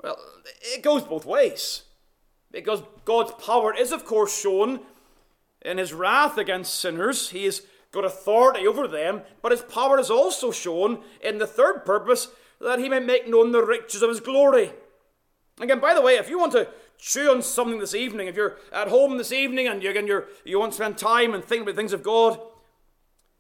Well, 0.04 0.17
it 0.62 0.84
goes 0.84 1.04
both 1.04 1.26
ways. 1.26 1.84
Because 2.52 2.82
God's 3.06 3.32
power 3.43 3.73
is, 3.76 3.91
of 3.91 4.06
course, 4.06 4.38
shown 4.38 4.82
in 5.62 5.78
his 5.78 5.93
wrath 5.93 6.38
against 6.38 6.80
sinners, 6.80 7.30
he 7.30 7.45
has 7.45 7.62
got 7.91 8.06
authority 8.06 8.67
over 8.67 8.88
them, 8.88 9.21
but 9.41 9.52
his 9.52 9.62
power 9.62 10.00
is 10.00 10.12
also 10.12 10.52
shown 10.52 11.00
in 11.21 11.38
the 11.38 11.47
third 11.47 11.86
purpose 11.86 12.30
that 12.60 12.80
he 12.80 12.89
may 12.89 13.00
make 13.00 13.28
known 13.28 13.52
the 13.52 13.63
riches 13.63 14.02
of 14.02 14.10
his 14.10 14.19
glory. 14.19 14.71
Again, 15.60 15.80
by 15.80 15.93
the 15.93 16.02
way, 16.02 16.15
if 16.15 16.30
you 16.30 16.38
want 16.38 16.52
to 16.54 16.67
chew 16.98 17.30
on 17.32 17.42
something 17.42 17.80
this 17.80 17.96
evening, 17.96 18.28
if 18.28 18.36
you're 18.36 18.58
at 18.72 18.88
home 18.88 19.18
this 19.18 19.32
evening 19.32 19.68
and 19.68 19.84
you, 19.84 19.90
again, 19.90 20.08
you're, 20.08 20.28
you 20.44 20.60
want 20.60 20.72
to 20.74 20.78
spend 20.78 20.98
time 20.98 21.34
and 21.34 21.44
think 21.44 21.64
about 21.64 21.76
things 21.76 21.94
of 21.94 22.04
God, 22.04 22.40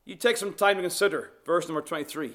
you 0.05 0.15
take 0.15 0.37
some 0.37 0.53
time 0.53 0.77
to 0.77 0.81
consider 0.81 1.31
verse 1.45 1.67
number 1.67 1.81
23. 1.81 2.33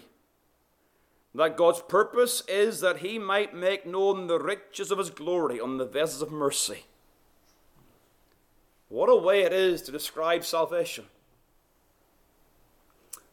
That 1.34 1.56
God's 1.56 1.80
purpose 1.80 2.42
is 2.46 2.80
that 2.80 2.98
he 2.98 3.18
might 3.18 3.54
make 3.54 3.86
known 3.86 4.26
the 4.26 4.38
riches 4.38 4.90
of 4.90 4.98
his 4.98 5.10
glory 5.10 5.58
on 5.58 5.78
the 5.78 5.86
vessels 5.86 6.20
of 6.20 6.30
mercy. 6.30 6.84
What 8.88 9.08
a 9.08 9.16
way 9.16 9.40
it 9.40 9.54
is 9.54 9.80
to 9.82 9.92
describe 9.92 10.44
salvation. 10.44 11.06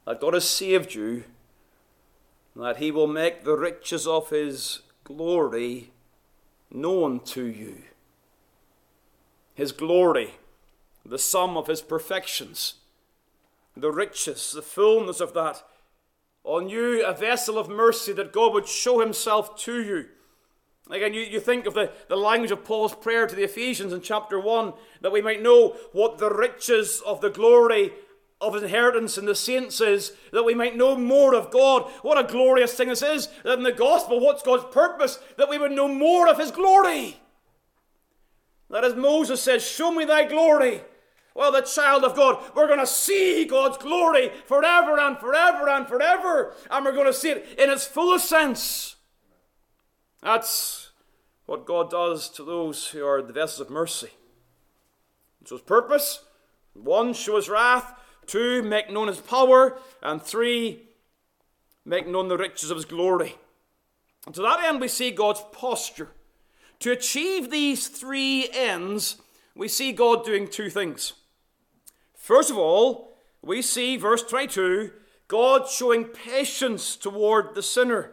That 0.06 0.21
God 0.21 0.34
has 0.34 0.47
saved 0.47 0.93
you, 0.93 1.25
that 2.56 2.78
he 2.78 2.91
will 2.91 3.08
make 3.08 3.43
the 3.43 3.58
riches 3.58 4.08
of 4.08 4.30
his 4.30 4.80
glory 5.04 5.91
known 6.71 7.19
to 7.21 7.45
you. 7.45 7.84
His 9.53 9.71
glory, 9.71 10.36
the 11.05 11.19
sum 11.19 11.58
of 11.58 11.67
his 11.67 11.82
perfections, 11.82 12.75
the 13.75 13.91
riches, 13.91 14.51
the 14.51 14.62
fullness 14.62 15.19
of 15.19 15.34
that. 15.34 15.63
On 16.43 16.69
you, 16.69 17.05
a 17.05 17.13
vessel 17.13 17.58
of 17.58 17.69
mercy, 17.69 18.13
that 18.13 18.34
God 18.34 18.53
would 18.53 18.67
show 18.67 18.99
himself 18.99 19.58
to 19.62 19.82
you. 19.82 20.05
Again, 20.89 21.13
you, 21.13 21.21
you 21.21 21.39
think 21.39 21.65
of 21.65 21.75
the, 21.75 21.91
the 22.08 22.15
language 22.15 22.51
of 22.51 22.63
Paul's 22.63 22.95
prayer 22.95 23.27
to 23.27 23.36
the 23.36 23.43
Ephesians 23.43 23.93
in 23.93 24.01
chapter 24.01 24.39
1, 24.39 24.73
that 25.01 25.12
we 25.12 25.21
might 25.21 25.41
know 25.41 25.75
what 25.91 26.17
the 26.17 26.32
riches 26.32 27.01
of 27.05 27.21
the 27.21 27.29
glory 27.29 27.91
of 28.41 28.56
inheritance 28.56 29.17
in 29.17 29.25
the 29.25 29.36
saints 29.36 29.82
is, 29.82 30.13
that 30.32 30.43
we 30.43 30.54
might 30.54 30.78
know 30.78 30.95
more 30.95 31.36
of 31.36 31.52
God. 31.52 31.84
What 32.02 32.17
a 32.17 32.32
glorious 32.32 32.73
thing 32.73 32.88
this 32.88 33.02
is. 33.02 33.28
That 33.43 33.58
in 33.58 33.63
the 33.63 33.71
gospel, 33.71 34.19
what's 34.19 34.43
God's 34.43 34.73
purpose? 34.73 35.19
That 35.38 35.49
we 35.49 35.58
would 35.58 35.71
know 35.71 35.88
more 35.88 36.28
of 36.28 36.38
his 36.38 36.52
glory. 36.52 37.17
That 38.69 38.86
as 38.86 38.95
Moses 38.95 39.41
says, 39.41 39.65
Show 39.65 39.91
me 39.91 40.06
thy 40.06 40.25
glory. 40.25 40.82
Well, 41.36 41.52
the 41.52 41.62
child 41.62 42.04
of 42.04 42.15
God, 42.15 42.43
we're 42.56 42.67
going 42.67 42.80
to 42.80 42.88
see 42.88 43.45
God's 43.45 43.78
glory 43.78 44.32
forever 44.45 44.99
and 44.99 45.17
forever 45.17 45.69
and 45.69 45.88
forever. 45.88 46.54
And 46.69 46.84
we're 46.84 46.93
going 46.93 47.06
to 47.06 47.13
see 47.13 47.32
it 47.32 47.56
in 47.58 47.69
its 47.69 47.86
fullest 47.86 48.28
sense. 48.28 48.95
That's 50.21 50.91
what 51.45 51.65
God 51.65 51.89
does 51.89 52.30
to 52.32 52.43
those 52.43 52.88
who 52.88 53.06
are 53.06 53.21
the 53.21 53.34
vessels 53.34 53.62
of 53.62 53.69
mercy. 53.69 54.10
So 55.45 55.56
his 55.56 55.63
purpose, 55.63 56.23
one, 56.73 57.13
show 57.13 57.38
his 57.38 57.49
wrath, 57.49 57.93
two, 58.29 58.63
make 58.63 58.89
known 58.89 59.07
his 59.07 59.19
power, 59.19 59.79
and 60.01 60.21
three, 60.21 60.83
make 61.83 62.07
known 62.07 62.27
the 62.27 62.37
riches 62.37 62.71
of 62.71 62.77
his 62.77 62.85
glory. 62.85 63.35
And 64.25 64.35
to 64.35 64.41
that 64.41 64.63
end, 64.63 64.79
we 64.79 64.87
see 64.87 65.11
God's 65.11 65.43
posture. 65.51 66.11
To 66.79 66.91
achieve 66.91 67.49
these 67.49 67.87
three 67.87 68.49
ends, 68.53 69.17
we 69.55 69.67
see 69.67 69.91
God 69.91 70.23
doing 70.23 70.47
two 70.47 70.69
things. 70.69 71.13
First 72.15 72.49
of 72.49 72.57
all, 72.57 73.17
we 73.41 73.61
see, 73.61 73.97
verse 73.97 74.23
22, 74.23 74.91
God 75.27 75.67
showing 75.67 76.05
patience 76.05 76.95
toward 76.95 77.55
the 77.55 77.63
sinner. 77.63 78.11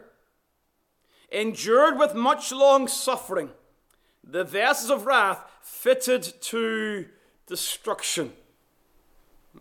Endured 1.31 1.97
with 1.97 2.15
much 2.15 2.51
long 2.51 2.87
suffering, 2.87 3.49
the 4.23 4.43
vessels 4.43 4.89
of 4.89 5.05
wrath 5.05 5.43
fitted 5.61 6.23
to 6.41 7.05
destruction. 7.45 8.33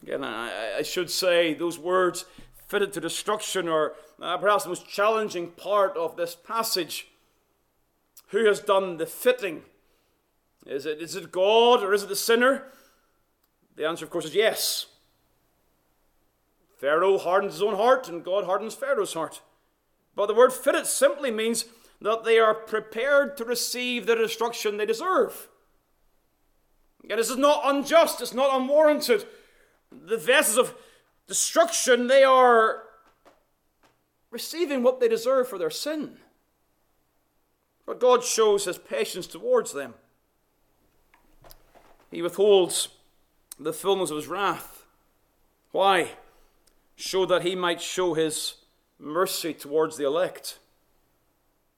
Again, 0.03 0.25
I, 0.25 0.79
I 0.79 0.83
should 0.83 1.11
say 1.11 1.55
those 1.55 1.79
words 1.79 2.25
fitted 2.69 2.93
to 2.93 3.01
destruction 3.01 3.69
are 3.69 3.95
uh, 4.21 4.37
perhaps 4.39 4.65
the 4.65 4.71
most 4.71 4.89
challenging 4.89 5.51
part 5.51 5.97
of 5.97 6.17
this 6.17 6.35
passage. 6.35 7.09
Who 8.29 8.45
has 8.47 8.61
done 8.61 8.97
the 8.97 9.07
fitting? 9.07 9.63
Is 10.67 10.85
it, 10.85 11.01
is 11.01 11.15
it 11.15 11.31
God 11.31 11.83
or 11.83 11.95
is 11.95 12.03
it 12.03 12.09
the 12.09 12.17
sinner? 12.17 12.65
The 13.77 13.87
answer, 13.87 14.05
of 14.05 14.11
course, 14.11 14.25
is 14.25 14.35
yes. 14.35 14.87
Pharaoh 16.79 17.19
hardens 17.19 17.55
his 17.55 17.63
own 17.63 17.77
heart, 17.77 18.09
and 18.09 18.25
God 18.25 18.45
hardens 18.45 18.75
Pharaoh's 18.75 19.15
heart. 19.15 19.41
But 20.15 20.27
the 20.27 20.35
word 20.35 20.53
fitted 20.53 20.87
simply 20.87 21.31
means 21.31 21.67
that 22.01 22.25
they 22.25 22.39
are 22.39 22.55
prepared 22.55 23.37
to 23.37 23.45
receive 23.45 24.07
the 24.07 24.15
destruction 24.15 24.77
they 24.77 24.87
deserve. 24.87 25.49
And 27.09 27.19
this 27.19 27.31
is 27.31 27.37
not 27.37 27.63
unjust, 27.65 28.21
it's 28.21 28.35
not 28.35 28.55
unwarranted 28.61 29.27
the 29.91 30.17
vessels 30.17 30.59
of 30.59 30.75
destruction, 31.27 32.07
they 32.07 32.25
are 32.25 32.85
receiving 34.31 34.83
what 34.83 35.01
they 35.01 35.09
deserve 35.09 35.49
for 35.49 35.59
their 35.59 35.71
sin. 35.71 36.19
But 37.85 38.01
God 38.01 38.25
shows 38.25 38.65
his 38.65 38.79
patience 38.79 39.27
towards 39.27 39.73
them. 39.73 39.95
He 42.11 42.23
withholds 42.23 42.89
the 43.59 43.73
fullness 43.73 44.11
of 44.11 44.17
his 44.17 44.27
wrath. 44.27 44.85
Why? 45.71 46.13
Show 46.97 47.27
that 47.27 47.43
he 47.43 47.55
might 47.55 47.81
show 47.81 48.15
his 48.15 48.57
mercy 48.99 49.55
towards 49.55 49.97
the 49.97 50.07
elect. 50.07 50.59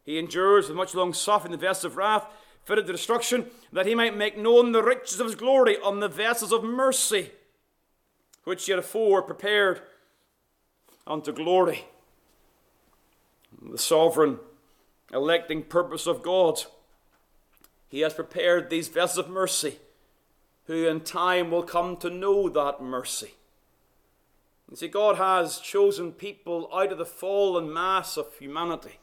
He 0.05 0.19
endures 0.19 0.69
with 0.69 0.77
much 0.77 0.95
long 0.95 1.13
suffering 1.13 1.53
the 1.53 1.59
vessels 1.59 1.93
of 1.93 1.97
wrath, 1.97 2.27
fitted 2.65 2.87
to 2.87 2.93
destruction, 2.93 3.51
that 3.73 3.87
he 3.87 3.95
might 3.95 4.17
make 4.17 4.39
known 4.39 4.73
the 4.73 4.83
riches 4.83 5.21
of 5.21 5.27
his 5.27 5.35
glory 5.35 5.77
on 5.79 6.01
the 6.01 6.09
vessels 6.09 6.53
of 6.53 6.65
mercy 6.65 7.31
which 8.49 8.67
yet 8.67 8.79
afore 8.79 9.21
prepared 9.21 9.83
unto 11.07 11.31
glory. 11.31 11.85
The 13.61 13.77
sovereign 13.77 14.39
electing 15.13 15.65
purpose 15.65 16.07
of 16.07 16.23
God. 16.23 16.59
He 17.89 18.01
has 18.01 18.15
prepared 18.15 18.71
these 18.71 18.89
vessels 18.89 19.27
of 19.27 19.31
mercy, 19.31 19.79
who 20.65 20.87
in 20.87 21.03
time 21.03 21.51
will 21.51 21.63
come 21.63 21.99
to 21.99 22.09
know 22.09 22.49
that 22.49 22.83
mercy. 22.83 23.35
You 24.71 24.77
see, 24.77 24.89
God 24.89 25.17
has 25.17 25.59
chosen 25.59 26.13
people 26.13 26.71
out 26.73 26.93
of 26.93 26.97
the 26.97 27.05
fallen 27.05 27.71
mass 27.71 28.17
of 28.17 28.35
humanity, 28.39 28.99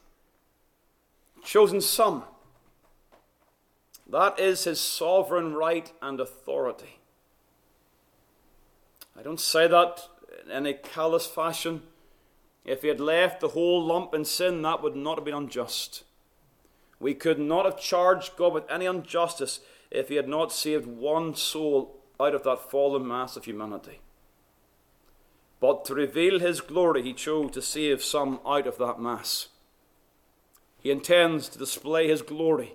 chosen 1.44 1.80
some. 1.80 2.24
That 4.08 4.40
is 4.40 4.64
his 4.64 4.80
sovereign 4.80 5.54
right 5.54 5.92
and 6.02 6.18
authority. 6.18 6.95
I 9.18 9.22
don't 9.22 9.40
say 9.40 9.66
that 9.66 10.08
in 10.44 10.52
any 10.52 10.74
callous 10.74 11.26
fashion. 11.26 11.82
If 12.64 12.82
he 12.82 12.88
had 12.88 13.00
left 13.00 13.40
the 13.40 13.48
whole 13.48 13.82
lump 13.82 14.14
in 14.14 14.24
sin, 14.24 14.62
that 14.62 14.82
would 14.82 14.96
not 14.96 15.18
have 15.18 15.24
been 15.24 15.34
unjust. 15.34 16.04
We 16.98 17.14
could 17.14 17.38
not 17.38 17.64
have 17.64 17.80
charged 17.80 18.36
God 18.36 18.52
with 18.52 18.70
any 18.70 18.86
injustice 18.86 19.60
if 19.90 20.08
he 20.08 20.16
had 20.16 20.28
not 20.28 20.52
saved 20.52 20.86
one 20.86 21.34
soul 21.34 22.00
out 22.18 22.34
of 22.34 22.42
that 22.44 22.70
fallen 22.70 23.06
mass 23.06 23.36
of 23.36 23.44
humanity. 23.44 24.00
But 25.60 25.84
to 25.86 25.94
reveal 25.94 26.38
his 26.38 26.60
glory, 26.60 27.02
he 27.02 27.12
chose 27.12 27.52
to 27.52 27.62
save 27.62 28.02
some 28.02 28.40
out 28.46 28.66
of 28.66 28.78
that 28.78 29.00
mass. 29.00 29.48
He 30.78 30.90
intends 30.90 31.48
to 31.48 31.58
display 31.58 32.08
his 32.08 32.22
glory 32.22 32.74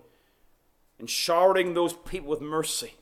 in 1.00 1.08
showering 1.08 1.74
those 1.74 1.94
people 1.94 2.30
with 2.30 2.42
mercy 2.42 2.96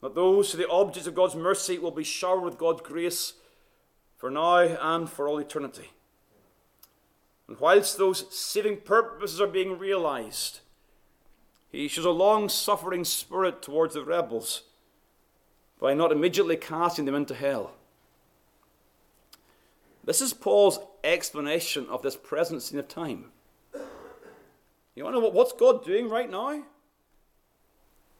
that 0.00 0.14
those 0.14 0.52
who 0.52 0.58
are 0.58 0.62
the 0.62 0.70
objects 0.70 1.08
of 1.08 1.14
God's 1.14 1.34
mercy 1.34 1.78
will 1.78 1.90
be 1.90 2.04
showered 2.04 2.42
with 2.42 2.58
God's 2.58 2.82
grace 2.82 3.34
for 4.16 4.30
now 4.30 4.58
and 4.58 5.08
for 5.08 5.28
all 5.28 5.38
eternity. 5.38 5.90
And 7.48 7.58
whilst 7.58 7.96
those 7.96 8.26
saving 8.34 8.78
purposes 8.78 9.40
are 9.40 9.46
being 9.46 9.78
realized, 9.78 10.60
he 11.70 11.88
shows 11.88 12.04
a 12.04 12.10
long 12.10 12.48
suffering 12.48 13.04
spirit 13.04 13.62
towards 13.62 13.94
the 13.94 14.04
rebels 14.04 14.64
by 15.80 15.94
not 15.94 16.12
immediately 16.12 16.56
casting 16.56 17.04
them 17.04 17.14
into 17.14 17.34
hell. 17.34 17.72
This 20.04 20.20
is 20.20 20.32
Paul's 20.32 20.78
explanation 21.04 21.86
of 21.90 22.02
this 22.02 22.16
present 22.16 22.62
scene 22.62 22.78
of 22.78 22.88
time. 22.88 23.26
You 24.94 25.04
want 25.04 25.16
to 25.16 25.20
know 25.20 25.28
what's 25.28 25.52
God 25.52 25.84
doing 25.84 26.08
right 26.08 26.30
now? 26.30 26.64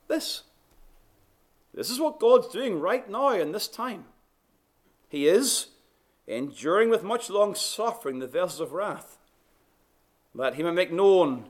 This. 0.06 0.42
This 1.78 1.90
is 1.90 2.00
what 2.00 2.18
God's 2.18 2.48
doing 2.48 2.80
right 2.80 3.08
now 3.08 3.28
in 3.28 3.52
this 3.52 3.68
time. 3.68 4.06
He 5.08 5.28
is 5.28 5.68
enduring 6.26 6.90
with 6.90 7.04
much 7.04 7.30
long 7.30 7.54
suffering 7.54 8.18
the 8.18 8.26
vessels 8.26 8.58
of 8.58 8.72
wrath, 8.72 9.16
that 10.34 10.54
he 10.56 10.64
may 10.64 10.72
make 10.72 10.92
known 10.92 11.44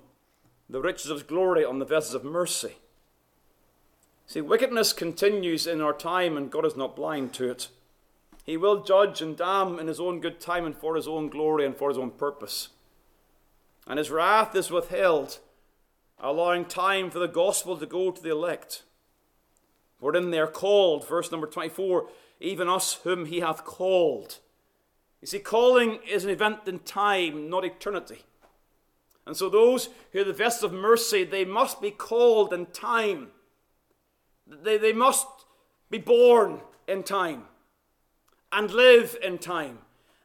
the 0.69 0.83
riches 0.83 1.11
of 1.11 1.17
his 1.17 1.27
glory 1.27 1.64
on 1.64 1.79
the 1.79 1.87
vessels 1.87 2.14
of 2.14 2.25
mercy. 2.25 2.77
See, 4.27 4.43
wickedness 4.43 4.93
continues 4.93 5.67
in 5.67 5.81
our 5.81 5.95
time, 5.95 6.37
and 6.37 6.51
God 6.53 6.67
is 6.67 6.77
not 6.77 6.95
blind 6.95 7.33
to 7.33 7.51
it. 7.51 7.69
He 8.45 8.59
will 8.59 8.83
judge 8.83 9.23
and 9.23 9.35
damn 9.35 9.79
in 9.79 9.87
his 9.87 9.99
own 9.99 10.21
good 10.21 10.41
time 10.41 10.67
and 10.67 10.77
for 10.77 10.95
his 10.95 11.09
own 11.09 11.31
glory 11.31 11.64
and 11.64 11.75
for 11.75 11.88
his 11.88 11.97
own 11.97 12.11
purpose. 12.11 12.69
And 13.87 13.97
his 13.97 14.11
wrath 14.11 14.55
is 14.55 14.71
withheld, 14.71 15.38
allowing 16.21 16.67
time 16.67 17.11
for 17.11 17.19
the 17.19 17.29
gospel 17.29 17.79
to 17.79 17.87
go 17.87 18.11
to 18.11 18.23
the 18.23 18.33
elect. 18.33 18.83
Wherein 20.00 20.30
they 20.30 20.38
are 20.38 20.46
called. 20.46 21.06
Verse 21.06 21.30
number 21.30 21.46
24 21.46 22.08
even 22.40 22.68
us 22.68 22.94
whom 23.04 23.26
he 23.26 23.40
hath 23.40 23.64
called. 23.64 24.38
You 25.20 25.26
see, 25.26 25.40
calling 25.40 25.98
is 26.08 26.24
an 26.24 26.30
event 26.30 26.61
in 26.66 26.80
time, 26.80 27.50
not 27.50 27.64
eternity. 27.64 28.22
And 29.26 29.37
so 29.37 29.48
those 29.48 29.88
who 30.12 30.20
are 30.20 30.24
the 30.24 30.32
vessels 30.32 30.72
of 30.72 30.78
mercy, 30.78 31.24
they 31.24 31.44
must 31.44 31.82
be 31.82 31.90
called 31.90 32.52
in 32.52 32.66
time. 32.66 33.28
They, 34.46 34.78
they 34.78 34.92
must 34.92 35.26
be 35.90 35.98
born 35.98 36.61
in 36.87 37.02
time 37.02 37.44
and 38.50 38.70
live 38.70 39.16
in 39.22 39.38
time 39.38 39.78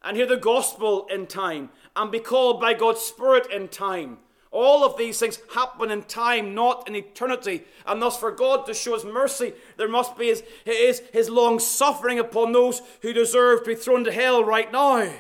and 0.03 0.15
hear 0.15 0.25
the 0.25 0.37
gospel 0.37 1.07
in 1.07 1.27
time 1.27 1.69
and 1.95 2.11
be 2.11 2.19
called 2.19 2.61
by 2.61 2.73
God's 2.73 3.01
Spirit 3.01 3.47
in 3.51 3.67
time. 3.67 4.19
All 4.53 4.85
of 4.85 4.97
these 4.97 5.17
things 5.17 5.39
happen 5.55 5.89
in 5.89 6.03
time, 6.03 6.53
not 6.53 6.87
in 6.87 6.95
eternity. 6.95 7.63
And 7.87 7.99
thus, 7.99 8.19
for 8.19 8.31
God 8.31 8.67
to 8.67 8.73
show 8.75 8.93
His 8.93 9.03
mercy, 9.03 9.53
there 9.77 9.89
must 9.89 10.15
be 10.15 10.27
His, 10.27 10.43
his, 10.63 11.01
his 11.11 11.27
long 11.27 11.57
suffering 11.59 12.19
upon 12.19 12.51
those 12.51 12.83
who 13.01 13.13
deserve 13.13 13.61
to 13.63 13.71
be 13.71 13.75
thrown 13.75 14.03
to 14.03 14.11
hell 14.11 14.43
right 14.43 14.71
now. 14.71 15.11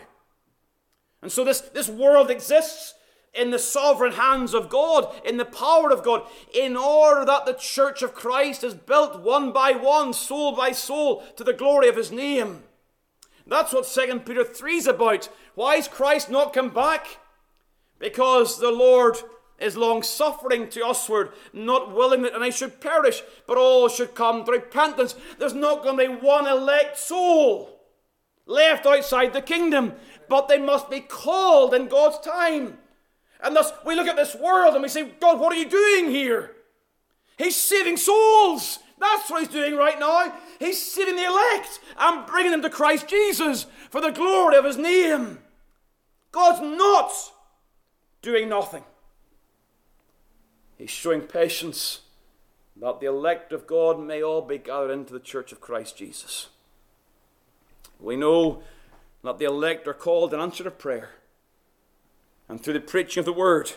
And 1.23 1.31
so, 1.31 1.43
this, 1.43 1.61
this 1.61 1.89
world 1.89 2.29
exists 2.29 2.93
in 3.33 3.49
the 3.49 3.57
sovereign 3.57 4.13
hands 4.13 4.53
of 4.53 4.69
God, 4.69 5.11
in 5.25 5.37
the 5.37 5.45
power 5.45 5.91
of 5.91 6.03
God, 6.03 6.27
in 6.53 6.77
order 6.77 7.25
that 7.25 7.47
the 7.47 7.53
church 7.53 8.03
of 8.03 8.13
Christ 8.13 8.63
is 8.63 8.75
built 8.75 9.19
one 9.19 9.51
by 9.51 9.71
one, 9.71 10.13
soul 10.13 10.55
by 10.55 10.73
soul, 10.73 11.23
to 11.37 11.43
the 11.43 11.53
glory 11.53 11.89
of 11.89 11.95
His 11.95 12.11
name. 12.11 12.61
That's 13.47 13.73
what 13.73 13.87
2 13.87 14.19
Peter 14.19 14.43
3 14.43 14.75
is 14.75 14.85
about. 14.85 15.27
Why 15.55 15.77
is 15.77 15.87
Christ 15.87 16.29
not 16.29 16.53
come 16.53 16.69
back? 16.69 17.17
Because 18.03 18.59
the 18.59 18.69
Lord 18.69 19.15
is 19.57 19.77
long 19.77 20.03
suffering 20.03 20.67
to 20.67 20.81
usward, 20.81 21.31
not 21.53 21.95
willing 21.95 22.23
that 22.23 22.35
any 22.35 22.51
should 22.51 22.81
perish, 22.81 23.23
but 23.47 23.57
all 23.57 23.87
should 23.87 24.13
come 24.13 24.43
to 24.43 24.51
repentance. 24.51 25.15
There's 25.39 25.53
not 25.53 25.83
going 25.83 25.97
to 25.97 26.19
be 26.19 26.25
one 26.25 26.45
elect 26.45 26.97
soul 26.99 27.79
left 28.45 28.85
outside 28.85 29.31
the 29.31 29.41
kingdom, 29.41 29.93
but 30.27 30.49
they 30.49 30.57
must 30.57 30.89
be 30.89 30.99
called 30.99 31.73
in 31.73 31.87
God's 31.87 32.19
time. 32.19 32.77
And 33.41 33.55
thus 33.55 33.71
we 33.85 33.95
look 33.95 34.07
at 34.07 34.17
this 34.17 34.35
world 34.35 34.73
and 34.73 34.83
we 34.83 34.89
say, 34.89 35.05
God, 35.21 35.39
what 35.39 35.53
are 35.53 35.57
you 35.57 35.69
doing 35.69 36.09
here? 36.09 36.51
He's 37.37 37.55
saving 37.55 37.95
souls. 37.95 38.79
That's 38.99 39.29
what 39.31 39.39
he's 39.39 39.47
doing 39.47 39.77
right 39.77 39.97
now. 39.97 40.33
He's 40.59 40.81
saving 40.81 41.15
the 41.15 41.23
elect 41.23 41.79
and 41.97 42.27
bringing 42.27 42.51
them 42.51 42.63
to 42.63 42.69
Christ 42.69 43.07
Jesus 43.07 43.65
for 43.89 44.01
the 44.01 44.11
glory 44.11 44.57
of 44.57 44.65
his 44.65 44.77
name. 44.77 45.39
God's 46.33 46.59
not 46.59 47.32
doing 48.23 48.49
nothing. 48.49 48.83
He's 50.79 50.89
showing 50.89 51.21
patience 51.21 52.01
that 52.75 52.99
the 52.99 53.05
elect 53.05 53.53
of 53.53 53.67
God 53.67 53.99
may 53.99 54.23
all 54.23 54.41
be 54.41 54.57
gathered 54.57 54.89
into 54.89 55.13
the 55.13 55.19
church 55.19 55.51
of 55.51 55.61
Christ 55.61 55.95
Jesus. 55.97 56.49
We 57.99 58.15
know 58.15 58.63
that 59.23 59.37
the 59.37 59.45
elect 59.45 59.87
are 59.87 59.93
called 59.93 60.33
in 60.33 60.39
answer 60.39 60.63
to 60.63 60.71
prayer 60.71 61.11
and 62.49 62.61
through 62.61 62.73
the 62.73 62.79
preaching 62.79 63.19
of 63.19 63.25
the 63.25 63.33
word. 63.33 63.73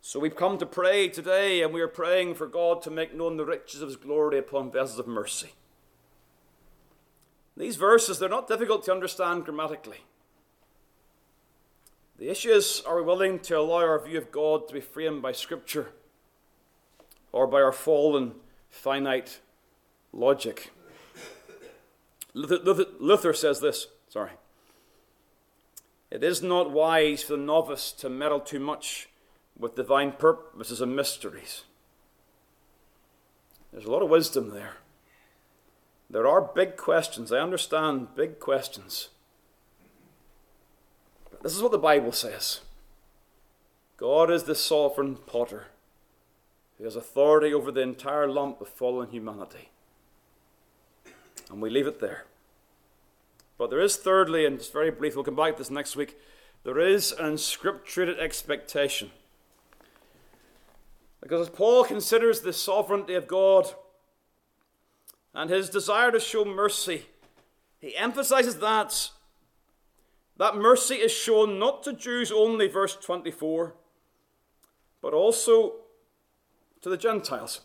So 0.00 0.20
we've 0.20 0.36
come 0.36 0.56
to 0.58 0.66
pray 0.66 1.08
today, 1.08 1.62
and 1.62 1.74
we 1.74 1.82
are 1.82 1.88
praying 1.88 2.36
for 2.36 2.46
God 2.46 2.80
to 2.82 2.90
make 2.90 3.14
known 3.14 3.36
the 3.36 3.44
riches 3.44 3.82
of 3.82 3.88
His 3.88 3.96
glory 3.96 4.38
upon 4.38 4.72
vessels 4.72 4.98
of 4.98 5.06
mercy. 5.06 5.52
These 7.56 7.76
verses, 7.76 8.18
they're 8.18 8.28
not 8.28 8.48
difficult 8.48 8.84
to 8.84 8.92
understand 8.92 9.44
grammatically. 9.44 10.04
The 12.20 12.28
issue 12.30 12.50
is 12.50 12.82
are 12.86 12.96
we 12.96 13.02
willing 13.02 13.38
to 13.40 13.58
allow 13.58 13.78
our 13.78 13.98
view 13.98 14.18
of 14.18 14.30
God 14.30 14.68
to 14.68 14.74
be 14.74 14.80
framed 14.80 15.22
by 15.22 15.32
Scripture 15.32 15.88
or 17.32 17.46
by 17.46 17.62
our 17.62 17.72
fallen, 17.72 18.34
finite 18.68 19.40
logic? 20.12 20.70
Luther, 22.34 22.84
Luther, 22.98 23.32
says 23.32 23.60
this, 23.60 23.86
sorry. 24.10 24.32
It 26.10 26.22
is 26.22 26.42
not 26.42 26.70
wise 26.70 27.22
for 27.22 27.32
the 27.32 27.38
novice 27.38 27.90
to 27.92 28.10
meddle 28.10 28.40
too 28.40 28.60
much 28.60 29.08
with 29.58 29.74
divine 29.74 30.12
purposes 30.12 30.82
and 30.82 30.94
mysteries. 30.94 31.64
There's 33.72 33.86
a 33.86 33.90
lot 33.90 34.02
of 34.02 34.10
wisdom 34.10 34.50
there. 34.50 34.74
There 36.10 36.28
are 36.28 36.42
big 36.42 36.76
questions. 36.76 37.32
I 37.32 37.38
understand 37.38 38.14
big 38.14 38.40
questions. 38.40 39.08
This 41.42 41.56
is 41.56 41.62
what 41.62 41.72
the 41.72 41.78
Bible 41.78 42.12
says 42.12 42.60
God 43.96 44.30
is 44.30 44.44
the 44.44 44.54
sovereign 44.54 45.16
potter 45.16 45.66
who 46.78 46.84
has 46.84 46.96
authority 46.96 47.52
over 47.52 47.70
the 47.70 47.82
entire 47.82 48.28
lump 48.28 48.60
of 48.60 48.68
fallen 48.68 49.10
humanity. 49.10 49.68
And 51.50 51.60
we 51.60 51.68
leave 51.68 51.86
it 51.86 52.00
there. 52.00 52.24
But 53.58 53.68
there 53.68 53.80
is, 53.80 53.96
thirdly, 53.96 54.46
and 54.46 54.58
just 54.58 54.72
very 54.72 54.90
brief, 54.90 55.14
we'll 55.14 55.24
come 55.24 55.36
back 55.36 55.52
to 55.52 55.58
this 55.58 55.70
next 55.70 55.96
week, 55.96 56.16
there 56.64 56.78
is 56.78 57.12
an 57.12 57.34
unscripturated 57.34 58.18
expectation. 58.18 59.10
Because 61.20 61.48
as 61.48 61.50
Paul 61.50 61.84
considers 61.84 62.40
the 62.40 62.54
sovereignty 62.54 63.14
of 63.14 63.26
God 63.26 63.74
and 65.34 65.50
his 65.50 65.68
desire 65.68 66.10
to 66.10 66.20
show 66.20 66.44
mercy, 66.44 67.04
he 67.78 67.94
emphasizes 67.96 68.56
that 68.60 69.10
that 70.40 70.56
mercy 70.56 70.94
is 70.94 71.12
shown 71.12 71.58
not 71.58 71.82
to 71.82 71.92
Jews 71.92 72.32
only, 72.32 72.66
verse 72.66 72.96
24, 72.96 73.74
but 75.02 75.12
also 75.12 75.74
to 76.80 76.88
the 76.88 76.96
Gentiles. 76.96 77.60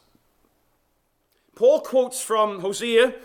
Paul 1.55 1.79
quotes 1.79 2.19
from 2.21 2.59
Hosea 2.59 3.15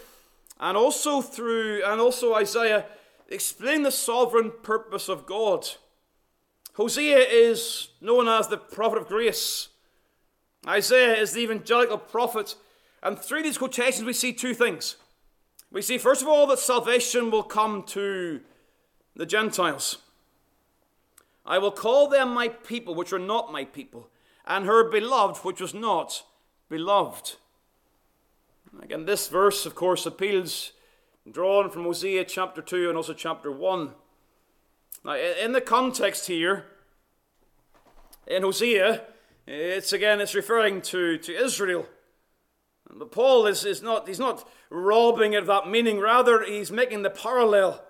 and 0.61 0.77
also 0.77 1.21
through 1.21 1.83
and 1.85 2.01
also 2.01 2.33
Isaiah 2.33 2.87
explain 3.29 3.83
the 3.83 3.91
sovereign 3.91 4.53
purpose 4.63 5.09
of 5.09 5.27
God. 5.27 5.67
Hosea 6.75 7.19
is 7.19 7.89
known 8.01 8.29
as 8.29 8.47
the 8.47 8.57
prophet 8.57 8.99
of 8.99 9.09
grace. 9.09 9.71
Isaiah 10.65 11.17
is 11.17 11.33
the 11.33 11.41
evangelical 11.41 11.99
prophet. 11.99 12.55
And 13.03 13.19
through 13.19 13.43
these 13.43 13.59
quotations, 13.59 14.05
we 14.05 14.13
see 14.13 14.33
two 14.33 14.55
things. 14.55 14.95
We 15.73 15.83
see, 15.83 15.99
first 15.99 16.23
of 16.23 16.29
all, 16.29 16.47
that 16.47 16.61
salvation 16.61 17.33
will 17.33 17.43
come 17.43 17.83
to 17.89 18.43
the 19.15 19.27
Gentiles. 19.27 19.99
I 21.45 21.59
will 21.59 21.73
call 21.73 22.09
them 22.09 22.33
my 22.33 22.49
people, 22.49 22.95
which 22.95 23.13
are 23.13 23.19
not 23.19 23.53
my 23.53 23.65
people, 23.65 24.09
and 24.47 24.67
her 24.67 24.89
beloved, 24.89 25.39
which 25.39 25.61
was 25.61 25.75
not 25.75 26.25
beloved. 26.69 27.37
Again, 28.83 29.05
this 29.05 29.29
verse, 29.29 29.67
of 29.67 29.75
course, 29.75 30.07
appeals, 30.07 30.73
drawn 31.31 31.71
from 31.71 31.85
Hosea 31.85 32.25
chapter 32.25 32.63
2 32.63 32.89
and 32.89 32.97
also 32.97 33.15
chapter 33.15 33.51
1. 33.51 33.91
Now, 35.05 35.17
in 35.17 35.53
the 35.53 35.61
context 35.61 36.27
here, 36.27 36.67
in 38.27 38.43
Hosea, 38.43 39.03
it's 39.47 39.93
again, 39.93 40.21
it's 40.21 40.35
referring 40.35 40.83
to, 40.83 41.19
to 41.19 41.33
Israel. 41.33 41.87
But 42.93 43.11
Paul 43.11 43.47
is, 43.47 43.65
is 43.65 43.83
not, 43.83 44.07
he's 44.07 44.19
not 44.19 44.49
robbing 44.69 45.33
it 45.33 45.39
of 45.39 45.47
that 45.47 45.69
meaning, 45.69 45.99
rather, 45.99 46.45
he's 46.45 46.71
making 46.71 47.03
the 47.03 47.11
parallel 47.11 47.85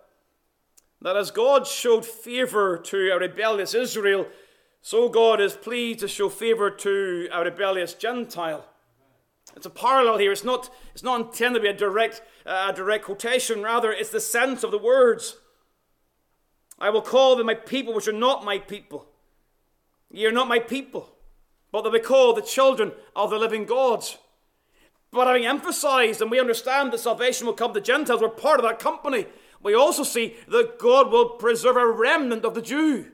that 1.02 1.16
as 1.16 1.30
God 1.30 1.66
showed 1.66 2.04
favor 2.04 2.76
to 2.76 3.10
a 3.10 3.18
rebellious 3.18 3.74
Israel, 3.74 4.26
so 4.82 5.08
God 5.08 5.40
is 5.40 5.54
pleased 5.54 6.00
to 6.00 6.08
show 6.08 6.28
favor 6.28 6.70
to 6.70 7.28
a 7.32 7.44
rebellious 7.44 7.94
Gentile. 7.94 8.64
It's 9.56 9.66
a 9.66 9.70
parallel 9.70 10.18
here. 10.18 10.32
It's 10.32 10.44
not, 10.44 10.70
it's 10.92 11.02
not 11.02 11.20
intended 11.20 11.58
to 11.58 11.62
be 11.62 11.68
a 11.68 11.74
direct, 11.74 12.22
uh, 12.46 12.68
a 12.70 12.72
direct 12.72 13.04
quotation. 13.04 13.62
Rather, 13.62 13.92
it's 13.92 14.10
the 14.10 14.20
sense 14.20 14.62
of 14.62 14.70
the 14.70 14.78
words. 14.78 15.36
I 16.78 16.90
will 16.90 17.02
call 17.02 17.36
them 17.36 17.46
my 17.46 17.54
people, 17.54 17.94
which 17.94 18.08
are 18.08 18.12
not 18.12 18.44
my 18.44 18.58
people. 18.58 19.06
Ye 20.10 20.26
are 20.26 20.32
not 20.32 20.48
my 20.48 20.58
people, 20.58 21.10
but 21.70 21.82
they'll 21.82 21.92
be 21.92 22.00
called 22.00 22.36
the 22.36 22.42
children 22.42 22.92
of 23.14 23.30
the 23.30 23.38
living 23.38 23.64
God. 23.64 24.04
But 25.12 25.26
having 25.26 25.44
emphasized, 25.44 26.22
and 26.22 26.30
we 26.30 26.40
understand 26.40 26.92
that 26.92 26.98
salvation 26.98 27.46
will 27.46 27.54
come 27.54 27.74
to 27.74 27.80
Gentiles, 27.80 28.20
we're 28.20 28.28
part 28.28 28.60
of 28.60 28.64
that 28.64 28.78
company 28.78 29.26
we 29.62 29.74
also 29.74 30.02
see 30.02 30.36
that 30.48 30.78
God 30.78 31.10
will 31.10 31.30
preserve 31.30 31.76
a 31.76 31.86
remnant 31.86 32.44
of 32.44 32.54
the 32.54 32.62
Jew. 32.62 33.06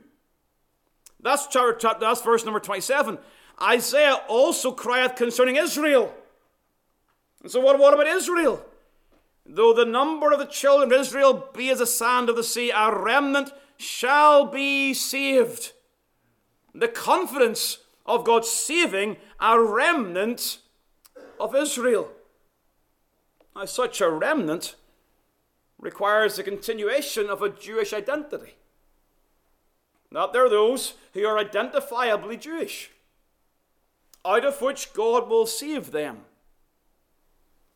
That's, 1.19 1.47
chapter, 1.47 1.95
that's 1.99 2.21
verse 2.21 2.45
number 2.45 2.59
27. 2.59 3.17
Isaiah 3.61 4.21
also 4.27 4.71
crieth 4.71 5.15
concerning 5.15 5.55
Israel. 5.55 6.13
And 7.41 7.51
so, 7.51 7.59
what, 7.59 7.79
what 7.79 7.93
about 7.93 8.07
Israel? 8.07 8.63
Though 9.45 9.73
the 9.73 9.85
number 9.85 10.31
of 10.31 10.39
the 10.39 10.45
children 10.45 10.91
of 10.91 10.99
Israel 10.99 11.49
be 11.53 11.69
as 11.69 11.79
the 11.79 11.85
sand 11.85 12.29
of 12.29 12.35
the 12.35 12.43
sea, 12.43 12.71
a 12.71 12.93
remnant 12.95 13.51
shall 13.77 14.45
be 14.45 14.93
saved. 14.93 15.71
The 16.73 16.87
confidence 16.87 17.79
of 18.05 18.25
God 18.25 18.45
saving 18.45 19.17
a 19.39 19.59
remnant 19.59 20.59
of 21.39 21.55
Israel. 21.55 22.09
Now, 23.55 23.65
such 23.65 24.01
a 24.01 24.09
remnant 24.09 24.75
requires 25.79 26.35
the 26.35 26.43
continuation 26.43 27.29
of 27.29 27.41
a 27.41 27.49
Jewish 27.49 27.93
identity. 27.93 28.55
That 30.11 30.33
there 30.33 30.45
are 30.45 30.49
those 30.49 30.93
who 31.13 31.25
are 31.25 31.43
identifiably 31.43 32.39
Jewish, 32.39 32.91
out 34.25 34.45
of 34.45 34.61
which 34.61 34.93
God 34.93 35.29
will 35.29 35.45
save 35.45 35.91
them. 35.91 36.21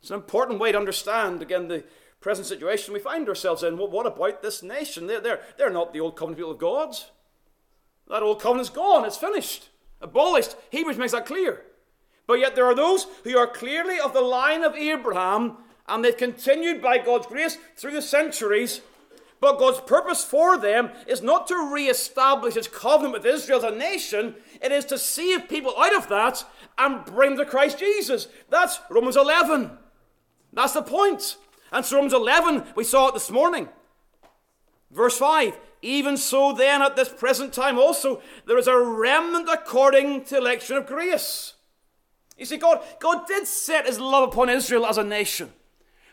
It's 0.02 0.10
an 0.10 0.16
important 0.16 0.60
way 0.60 0.72
to 0.72 0.78
understand, 0.78 1.41
again, 1.41 1.68
the 1.68 1.84
present 2.22 2.47
situation 2.47 2.93
we 2.93 2.99
find 2.99 3.28
ourselves 3.28 3.64
in. 3.64 3.78
Well, 3.78 3.89
what 3.89 4.08
about 4.08 4.41
this 4.41 4.64
nation? 4.64 5.08
They're, 5.08 5.20
they're, 5.20 5.41
they're 5.58 5.70
not 5.70 5.93
the 5.93 5.99
old 5.99 6.16
covenant 6.16 6.38
people 6.38 6.52
of 6.52 6.58
God. 6.58 6.95
That 8.08 8.24
old 8.24 8.41
covenant's 8.41 8.70
gone, 8.70 9.06
it's 9.06 9.18
finished, 9.18 9.70
abolished. 10.02 10.56
Hebrews 10.70 10.97
makes 10.97 11.12
that 11.12 11.26
clear. 11.26 11.64
But 12.28 12.39
yet 12.39 12.56
there 12.56 12.66
are 12.66 12.76
those 12.76 13.08
who 13.24 13.38
are 13.38 13.47
clearly 13.47 13.99
of 13.99 14.14
the 14.14 14.22
line 14.22 14.64
of 14.64 14.76
Abraham, 14.76 15.58
and 15.92 16.04
they've 16.04 16.16
continued 16.16 16.82
by 16.82 16.98
God's 16.98 17.28
grace 17.28 17.58
through 17.76 17.92
the 17.92 18.02
centuries. 18.02 18.80
But 19.42 19.60
God's 19.60 19.82
purpose 19.82 20.24
for 20.24 20.58
them 20.58 20.92
is 21.06 21.22
not 21.22 21.48
to 21.48 21.72
re-establish 21.74 22.54
his 22.54 22.68
covenant 22.68 23.14
with 23.14 23.26
Israel 23.26 23.58
as 23.58 23.74
a 23.74 23.76
nation. 23.76 24.36
It 24.62 24.72
is 24.72 24.86
to 24.86 24.98
save 24.98 25.50
people 25.50 25.74
out 25.78 25.96
of 25.96 26.08
that 26.10 26.46
and 26.78 27.04
bring 27.04 27.36
them 27.36 27.46
to 27.46 27.52
Christ 27.52 27.78
Jesus. 27.78 28.28
That's 28.50 28.80
Romans 28.89 29.18
11. 29.18 29.72
That's 30.54 30.74
the 30.74 30.84
point. 30.84 31.36
And 31.72 31.86
so 31.86 31.98
Romans 31.98 32.14
11, 32.14 32.64
we 32.76 32.84
saw 32.84 33.10
it 33.10 33.14
this 33.14 33.32
morning. 33.32 33.68
Verse 34.92 35.18
5 35.18 35.58
Even 35.82 36.16
so, 36.16 36.54
then, 36.54 36.82
at 36.82 36.96
this 36.96 37.10
present 37.10 37.52
time 37.52 37.78
also, 37.78 38.22
there 38.46 38.58
is 38.58 38.68
a 38.68 38.80
remnant 38.80 39.50
according 39.52 40.24
to 40.26 40.38
election 40.38 40.78
of 40.78 40.86
grace. 40.86 41.56
You 42.38 42.46
see, 42.46 42.58
God, 42.58 42.82
God 43.00 43.28
did 43.28 43.46
set 43.46 43.88
his 43.88 44.00
love 44.00 44.30
upon 44.30 44.50
Israel 44.50 44.86
as 44.86 44.98
a 44.98 45.04
nation. 45.04 45.52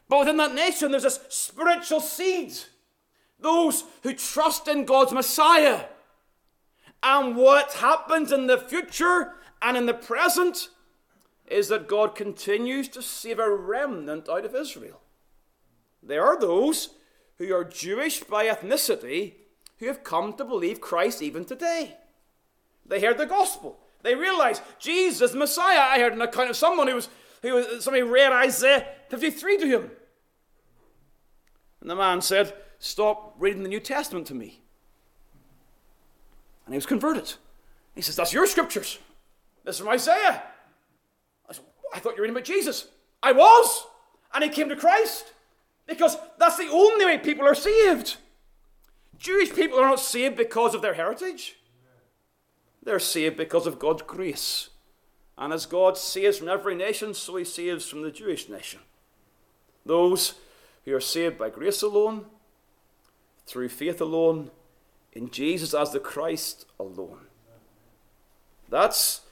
But 0.09 0.21
within 0.21 0.37
that 0.39 0.55
nation, 0.55 0.91
there's 0.91 1.03
this 1.03 1.21
spiritual 1.29 2.01
seed. 2.01 2.55
Those 3.39 3.85
who 4.03 4.15
trust 4.15 4.67
in 4.69 4.85
God's 4.85 5.13
Messiah. 5.13 5.85
And 7.03 7.37
what 7.37 7.75
happens 7.75 8.33
in 8.33 8.47
the 8.47 8.59
future 8.59 9.35
and 9.63 9.77
in 9.77 9.87
the 9.87 9.95
present 9.95 10.69
is 11.47 11.69
that 11.69 11.89
God 11.89 12.15
continues 12.15 12.89
to 12.89 13.03
save 13.03 13.39
a 13.39 13.51
remnant 13.51 14.29
out 14.29 14.45
of 14.45 14.55
Israel. 14.55 15.01
There 16.03 16.25
are 16.25 16.39
those 16.39 16.91
who 17.39 17.55
are 17.55 17.65
Jewish 17.65 18.21
by 18.21 18.47
ethnicity 18.47 19.35
who 19.79 19.87
have 19.87 20.05
come 20.05 20.33
to 20.35 20.45
believe 20.45 20.81
Christ 20.81 21.23
even 21.23 21.45
today. 21.45 21.97
They 22.85 23.01
heard 23.01 23.19
the 23.19 23.27
gospel. 23.27 23.79
They 24.03 24.15
realize 24.15 24.61
Jesus, 24.79 25.33
the 25.33 25.39
Messiah. 25.39 25.81
I 25.81 25.99
heard 25.99 26.13
an 26.13 26.23
account 26.23 26.51
of 26.51 26.57
someone 26.57 26.89
who 26.89 26.97
was, 26.97 27.09
who 27.43 27.55
was 27.55 27.85
somebody 27.85 28.03
read 28.03 28.33
Isaiah 28.33 28.87
53 29.09 29.59
to 29.59 29.67
him. 29.67 29.91
And 31.81 31.91
the 31.91 31.97
man 31.97 32.21
said, 32.21 32.55
Stop 32.79 33.35
reading 33.39 33.63
the 33.63 33.69
New 33.69 33.81
Testament 33.81 34.27
to 34.29 34.35
me. 34.35 34.61
And 36.65 36.75
he 36.75 36.77
was 36.79 36.87
converted. 36.87 37.33
He 37.95 38.03
says, 38.03 38.17
That's 38.17 38.33
your 38.33 38.47
scriptures. 38.47 38.99
This 39.65 39.77
is 39.77 39.81
from 39.81 39.89
Isaiah. 39.89 40.43
I 41.49 41.53
said, 41.53 41.65
I 41.95 41.99
thought 41.99 42.11
you 42.11 42.17
were 42.17 42.23
reading 42.23 42.37
about 42.37 42.45
Jesus. 42.45 42.89
I 43.23 43.33
was. 43.33 43.87
And 44.35 44.45
he 44.45 44.51
came 44.51 44.69
to 44.69 44.77
Christ. 44.77 45.33
Because 45.87 46.17
that's 46.39 46.59
the 46.59 46.69
only 46.71 47.07
way 47.07 47.19
people 47.19 47.47
are 47.47 47.55
saved. 47.55 48.19
Jewish 49.19 49.53
people 49.53 49.81
are 49.81 49.89
not 49.89 50.01
saved 50.01 50.37
because 50.37 50.75
of 50.75 50.83
their 50.83 50.95
heritage, 50.95 51.57
they're 52.83 53.01
saved 53.01 53.37
because 53.37 53.67
of 53.67 53.79
God's 53.79 54.03
grace. 54.03 54.71
And 55.37 55.53
as 55.53 55.67
God 55.67 55.97
saves 55.97 56.39
from 56.39 56.49
every 56.49 56.75
nation, 56.75 57.15
so 57.15 57.37
he 57.37 57.45
saves 57.45 57.89
from 57.89 58.03
the 58.03 58.11
Jewish 58.11 58.49
nation. 58.49 58.81
Those 59.87 60.35
who 60.89 60.97
are 60.97 61.01
saved 61.01 61.39
by 61.39 61.51
grace 61.51 61.83
alone, 61.83 62.27
through 63.47 63.69
faith 63.69 64.01
alone, 64.01 64.51
in 65.13 65.31
Jesus 65.31 65.75
as 65.75 65.93
the 65.93 66.01
Christ 66.01 66.67
alone. 66.79 67.27
That's 68.69 69.23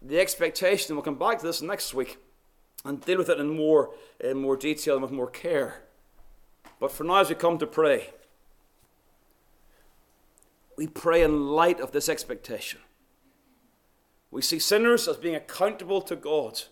the 0.00 0.18
expectation. 0.18 0.94
We'll 0.94 1.02
come 1.02 1.18
back 1.18 1.38
to 1.38 1.46
this 1.46 1.62
next 1.62 1.94
week 1.94 2.18
and 2.84 3.04
deal 3.04 3.18
with 3.18 3.28
it 3.28 3.40
in 3.40 3.56
more, 3.56 3.90
in 4.20 4.38
more 4.38 4.56
detail 4.56 4.94
and 4.94 5.02
with 5.02 5.12
more 5.12 5.30
care. 5.30 5.82
But 6.80 6.92
for 6.92 7.04
now, 7.04 7.16
as 7.16 7.28
we 7.28 7.34
come 7.34 7.58
to 7.58 7.66
pray, 7.66 8.10
we 10.76 10.86
pray 10.86 11.22
in 11.22 11.48
light 11.48 11.80
of 11.80 11.92
this 11.92 12.08
expectation. 12.08 12.80
We 14.30 14.42
see 14.42 14.58
sinners 14.58 15.08
as 15.08 15.16
being 15.16 15.34
accountable 15.34 16.02
to 16.02 16.16
God, 16.16 16.62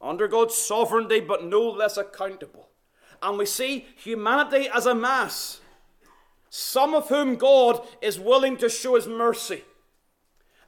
under 0.00 0.28
God's 0.28 0.54
sovereignty, 0.54 1.20
but 1.20 1.44
no 1.44 1.62
less 1.62 1.96
accountable. 1.96 2.68
And 3.24 3.38
we 3.38 3.46
see 3.46 3.86
humanity 3.96 4.68
as 4.72 4.86
a 4.86 4.94
mass, 4.94 5.60
some 6.50 6.94
of 6.94 7.08
whom 7.08 7.34
God 7.34 7.84
is 8.00 8.20
willing 8.20 8.56
to 8.58 8.68
show 8.68 8.94
his 8.94 9.08
mercy 9.08 9.64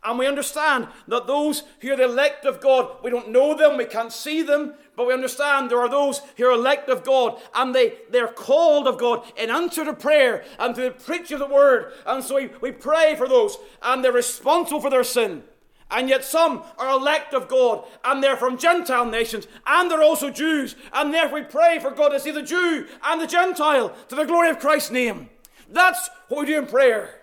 and 0.07 0.21
we 0.21 0.27
understand 0.27 0.87
that 1.09 1.27
those 1.27 1.65
who 1.81 1.93
are 1.93 1.97
the 1.97 2.05
elect 2.05 2.45
of 2.45 2.61
God, 2.61 3.03
we 3.03 3.11
don't 3.11 3.31
know 3.31 3.57
them, 3.57 3.77
we 3.77 3.87
can't 3.87 4.13
see 4.13 4.41
them, 4.41 4.75
but 4.97 5.09
we 5.09 5.13
understand 5.13 5.69
there 5.69 5.81
are 5.81 5.89
those 5.89 6.21
who 6.37 6.47
are 6.47 6.53
elect 6.53 6.89
of 6.89 7.03
God, 7.03 7.41
and 7.55 7.75
they, 7.75 7.95
they're 8.11 8.29
called 8.29 8.87
of 8.87 8.99
God 8.99 9.25
in 9.37 9.51
answer 9.51 9.85
to 9.85 9.93
prayer 9.93 10.45
and 10.61 10.77
to 10.77 10.83
the 10.83 10.91
preaching 10.93 11.41
of 11.41 11.49
the 11.49 11.55
word. 11.55 11.93
And 12.07 12.23
so 12.23 12.37
we, 12.37 12.51
we 12.61 12.71
pray 12.71 13.17
for 13.17 13.27
those, 13.27 13.59
and 13.83 14.03
they're 14.03 14.13
responsible 14.13 14.81
for 14.81 14.91
their 14.91 15.05
sin. 15.05 15.43
And 15.91 16.09
yet 16.09 16.25
some 16.25 16.65
are 16.79 16.91
elect 16.91 17.33
of 17.33 17.47
God, 17.47 17.85
and 18.05 18.23
they're 18.23 18.37
from 18.37 18.59
Gentile 18.59 19.05
nations, 19.07 19.47
and 19.67 19.91
they're 19.91 20.03
also 20.03 20.31
Jews. 20.31 20.75
And 20.93 21.15
therefore 21.15 21.41
we 21.41 21.45
pray 21.45 21.79
for 21.79 21.93
God 21.93 22.09
to 22.09 22.21
see 22.21 22.33
the 22.33 22.43
Jew 22.43 22.87
and 23.05 23.21
the 23.21 23.27
Gentile 23.27 23.95
to 24.09 24.15
the 24.15 24.25
glory 24.25 24.51
of 24.51 24.59
Christ's 24.59 24.91
name. 24.91 25.31
That's 25.71 26.11
what 26.29 26.41
we 26.41 26.47
do 26.47 26.59
in 26.59 26.67
prayer. 26.67 27.21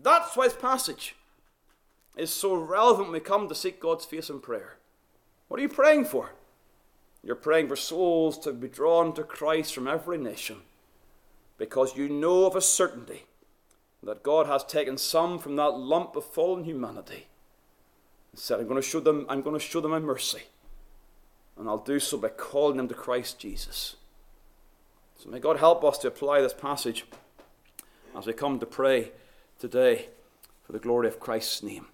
That's 0.00 0.36
why 0.36 0.48
this 0.48 0.56
passage 0.56 1.14
is 2.16 2.32
so 2.32 2.54
relevant 2.54 3.08
when 3.08 3.12
we 3.12 3.20
come 3.20 3.48
to 3.48 3.54
seek 3.54 3.80
God's 3.80 4.04
face 4.04 4.28
in 4.28 4.40
prayer. 4.40 4.78
What 5.48 5.60
are 5.60 5.62
you 5.62 5.68
praying 5.68 6.06
for? 6.06 6.32
You're 7.22 7.36
praying 7.36 7.68
for 7.68 7.76
souls 7.76 8.38
to 8.40 8.52
be 8.52 8.68
drawn 8.68 9.14
to 9.14 9.22
Christ 9.22 9.74
from 9.74 9.86
every 9.86 10.18
nation 10.18 10.62
because 11.56 11.96
you 11.96 12.08
know 12.08 12.46
of 12.46 12.56
a 12.56 12.60
certainty 12.60 13.26
that 14.02 14.24
God 14.24 14.48
has 14.48 14.64
taken 14.64 14.98
some 14.98 15.38
from 15.38 15.54
that 15.56 15.70
lump 15.70 16.16
of 16.16 16.24
fallen 16.24 16.64
humanity 16.64 17.28
said, 18.34 18.60
I'm 18.60 18.68
going 18.68 18.80
to 18.80 18.86
show 18.86 19.00
them, 19.00 19.26
I'm 19.28 19.42
going 19.42 19.58
to 19.58 19.64
show 19.64 19.80
them 19.80 19.90
my 19.90 19.98
mercy. 19.98 20.42
And 21.58 21.68
I'll 21.68 21.78
do 21.78 22.00
so 22.00 22.16
by 22.16 22.28
calling 22.28 22.78
them 22.78 22.88
to 22.88 22.94
Christ 22.94 23.38
Jesus. 23.38 23.96
So 25.18 25.28
may 25.28 25.38
God 25.38 25.58
help 25.58 25.84
us 25.84 25.98
to 25.98 26.08
apply 26.08 26.40
this 26.40 26.54
passage 26.54 27.04
as 28.16 28.26
we 28.26 28.32
come 28.32 28.58
to 28.58 28.66
pray 28.66 29.12
today 29.58 30.06
for 30.64 30.72
the 30.72 30.78
glory 30.78 31.08
of 31.08 31.20
Christ's 31.20 31.62
name. 31.62 31.86